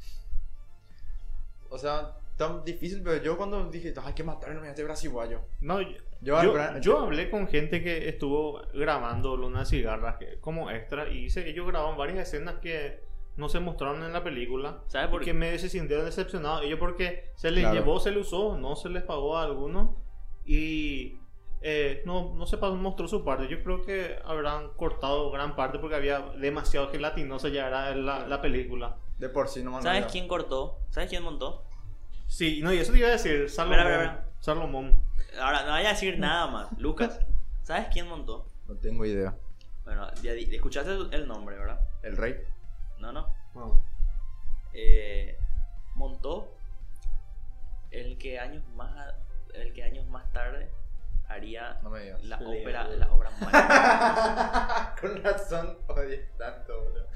[1.69, 5.43] O sea, tan difícil, pero yo cuando dije, "Ah, hay que matarlo a este brasiguayo.
[5.61, 6.39] No, yo, Yo,
[6.81, 11.51] yo, hablé con gente que estuvo grabando Luna Cigarras que, como extra y dice que
[11.51, 13.03] ellos grabaron varias escenas que
[13.37, 14.83] no se mostraron en la película.
[14.89, 15.35] ¿Sabes por que qué?
[15.35, 16.63] me se sintieron decepcionados.
[16.63, 17.75] Ellos porque se les Claro.
[17.75, 19.97] llevó, se les usó, no se les pagó a algunos.
[20.45, 21.19] Y
[21.63, 23.49] eh, no, no se mostró su parte.
[23.49, 28.41] Yo creo que habrán cortado gran parte porque había demasiado gelatinosa ya era la, la
[28.43, 28.99] película.
[29.19, 30.79] De por sí no ¿Sabes quién cortó?
[30.91, 31.65] ¿Sabes quién montó?
[32.27, 33.81] Sí, no, y eso te iba a decir, Salomón.
[33.81, 35.03] Espera, espera, Salomón.
[35.41, 36.69] Ahora, no vaya a decir nada más.
[36.79, 37.21] Lucas,
[37.63, 38.51] ¿sabes quién montó?
[38.67, 39.37] No tengo idea.
[39.85, 41.81] Bueno, ya di- escuchaste el- nombre, ¿verdad?
[42.03, 42.37] ¿El rey?
[42.99, 43.27] No, no.
[43.55, 43.83] No.
[44.73, 45.37] Eh,
[45.95, 46.55] montó
[47.91, 49.15] el que años más
[49.55, 50.71] el que años más tarde
[51.29, 52.23] haría No me digas.
[52.25, 52.61] la Leo.
[52.61, 57.09] ópera la obra maestra Con razón odies tanto, boludo.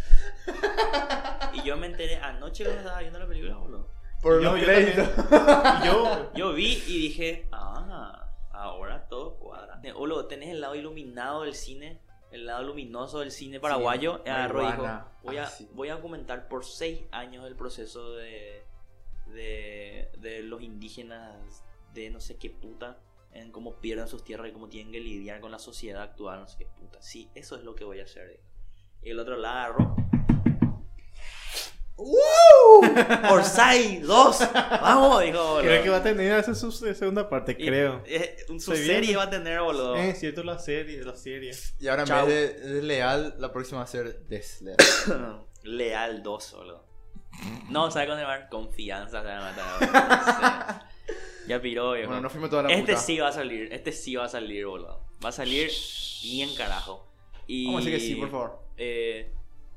[1.53, 3.89] y yo me enteré anoche cuando estaba viendo la película boludo
[4.25, 5.09] Por Yo- los yo créditos.
[5.85, 11.55] Yo, yo vi y dije ah ahora todo cuadra boludo tenés el lado iluminado del
[11.55, 12.01] cine
[12.33, 14.83] el lado luminoso del cine paraguayo Sí, agarró y dijo
[15.23, 15.69] voy a Ah, sí.
[15.75, 18.65] voy a comentar por seis años el proceso de
[19.27, 21.63] de, de los indígenas
[21.93, 22.99] de no sé qué puta
[23.33, 26.47] en cómo pierden sus tierras y cómo tienen que lidiar con la sociedad actual, no
[26.47, 27.03] sé qué puta.
[27.03, 28.41] Sí, eso es lo que voy a hacer.
[29.03, 29.97] Y el otro lado agarró.
[33.31, 34.39] ¡Orsay 2!
[34.53, 35.23] ¡Vamos!
[35.23, 35.61] Dijo, boludo.
[35.63, 38.03] creo que va a tener esa su- segunda parte, Y- creo.
[38.07, 39.17] eh, un su Se serie viene.
[39.17, 39.97] va a tener, boludo.
[39.97, 41.53] Es cierto, la serie, la serie.
[41.81, 44.77] Y ahora en vez de, de leal, la próxima va a ser desleal.
[45.63, 46.85] Leal 2, boludo.
[47.71, 48.49] No, ¿sabes cómo se llama?
[48.49, 49.53] Confianza se llama.
[49.53, 50.85] No sé.
[51.49, 52.09] Ya piró, viejo.
[52.09, 53.05] bueno, no fuimos toda la Este puta.
[53.05, 55.05] sí va a salir, este sí va a salir, boludo.
[55.25, 55.71] Va a salir
[56.23, 57.07] bien carajo.
[57.47, 58.59] Y, Vamos a decir que sí, por favor.
[58.79, 59.35] eh,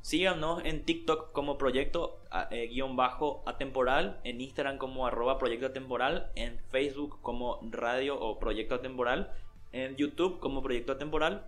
[0.08, 6.32] síganos en TikTok como proyecto eh, guion bajo atemporal, en Instagram como arroba proyecto atemporal,
[6.36, 9.34] en Facebook como radio o proyecto atemporal,
[9.74, 11.46] en YouTube como proyecto atemporal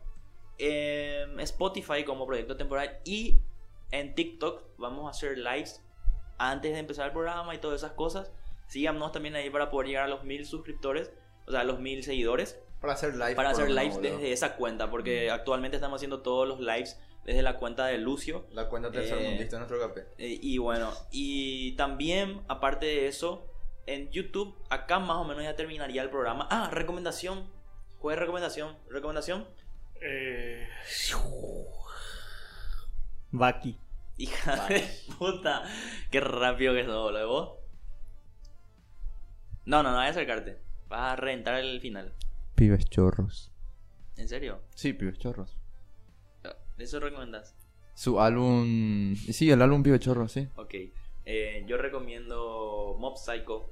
[0.59, 3.39] en Spotify como proyecto temporal y
[3.91, 5.81] en TikTok vamos a hacer lives
[6.37, 8.29] antes de empezar el programa y todas esas cosas.
[8.67, 11.11] Síganos también ahí para poder llegar a los mil suscriptores,
[11.47, 12.59] o sea, a los mil seguidores.
[12.81, 13.35] Para hacer live.
[13.35, 17.57] Para hacer lives desde esa cuenta, porque actualmente estamos haciendo todos los lives desde la
[17.57, 18.47] cuenta de Lucio.
[18.51, 20.07] La cuenta tercermundista Eh, de nuestro café.
[20.17, 23.45] Eh, y bueno, y también, aparte de eso,
[23.85, 26.47] en YouTube, acá más o menos ya terminaría el programa.
[26.49, 27.49] Ah, recomendación.
[27.99, 28.77] ¿Cuál es recomendación?
[28.89, 29.47] ¿Recomendación?
[30.01, 30.67] Eh...
[33.31, 33.77] Baki.
[34.17, 35.63] Hija de puta.
[36.11, 37.27] Qué rápido que sos, boludo.
[37.27, 37.59] ¿Vos?
[39.65, 40.61] No, no, no, voy a acercarte.
[40.87, 42.15] Vas a reventar el final.
[42.55, 43.51] Pibes chorros.
[44.17, 44.61] ¿En serio?
[44.75, 45.57] Sí, pibes chorros.
[46.79, 47.55] ¿Eso recomendás?
[47.93, 49.15] Su álbum.
[49.15, 50.47] Sí, el álbum Pibe Chorros, sí.
[50.55, 50.73] Ok.
[51.25, 53.71] Eh, yo recomiendo Mob Psycho.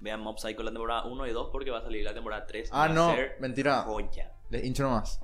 [0.00, 2.70] Vean Mob Psycho la temporada 1 y 2 porque va a salir la temporada 3.
[2.72, 3.82] Ah, no, mentira.
[3.82, 4.32] Joya.
[4.50, 5.20] Les hincho nomás.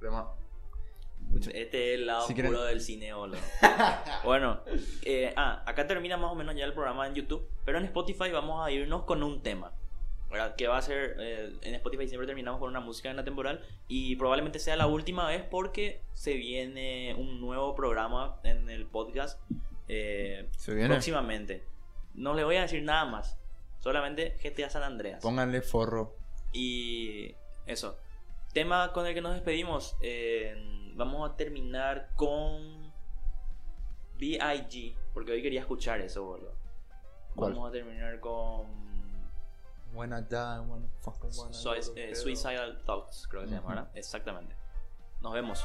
[0.00, 0.30] Rema.
[1.52, 3.38] Este es el lado Si quieren- del cine, boludo.
[4.24, 4.60] bueno,
[5.02, 8.30] eh, ah, acá termina más o menos ya el programa en YouTube, pero en Spotify
[8.30, 9.72] vamos a irnos con un tema.
[10.34, 10.54] ¿Verdad?
[10.56, 13.64] Que va a ser, eh, en Spotify siempre terminamos con una música en la temporal
[13.88, 19.40] y probablemente sea la última vez porque se viene un nuevo programa en el podcast
[19.88, 20.88] eh, Se viene.
[20.90, 21.64] próximamente.
[22.14, 23.38] No le voy a decir nada más,
[23.78, 25.22] solamente GTA San Andreas.
[25.22, 26.14] Pónganle forro.
[26.52, 27.34] Y
[27.66, 27.98] eso.
[28.52, 29.96] Tema con el que nos despedimos.
[30.00, 30.54] eh,
[30.94, 32.92] vamos a terminar con
[34.18, 34.94] B.I.G.
[35.12, 36.54] Porque hoy quería escuchar eso, boludo.
[37.34, 37.52] ¿Cuál?
[37.52, 38.83] Vamos a terminar con
[39.94, 42.14] When I die, when I fucking wanna Sui- go to eh.
[42.14, 43.68] Suicidal Thoughts, creo que se llama.
[43.68, 43.88] ¿verdad?
[43.94, 44.56] Exactamente.
[45.20, 45.64] Nos vemos.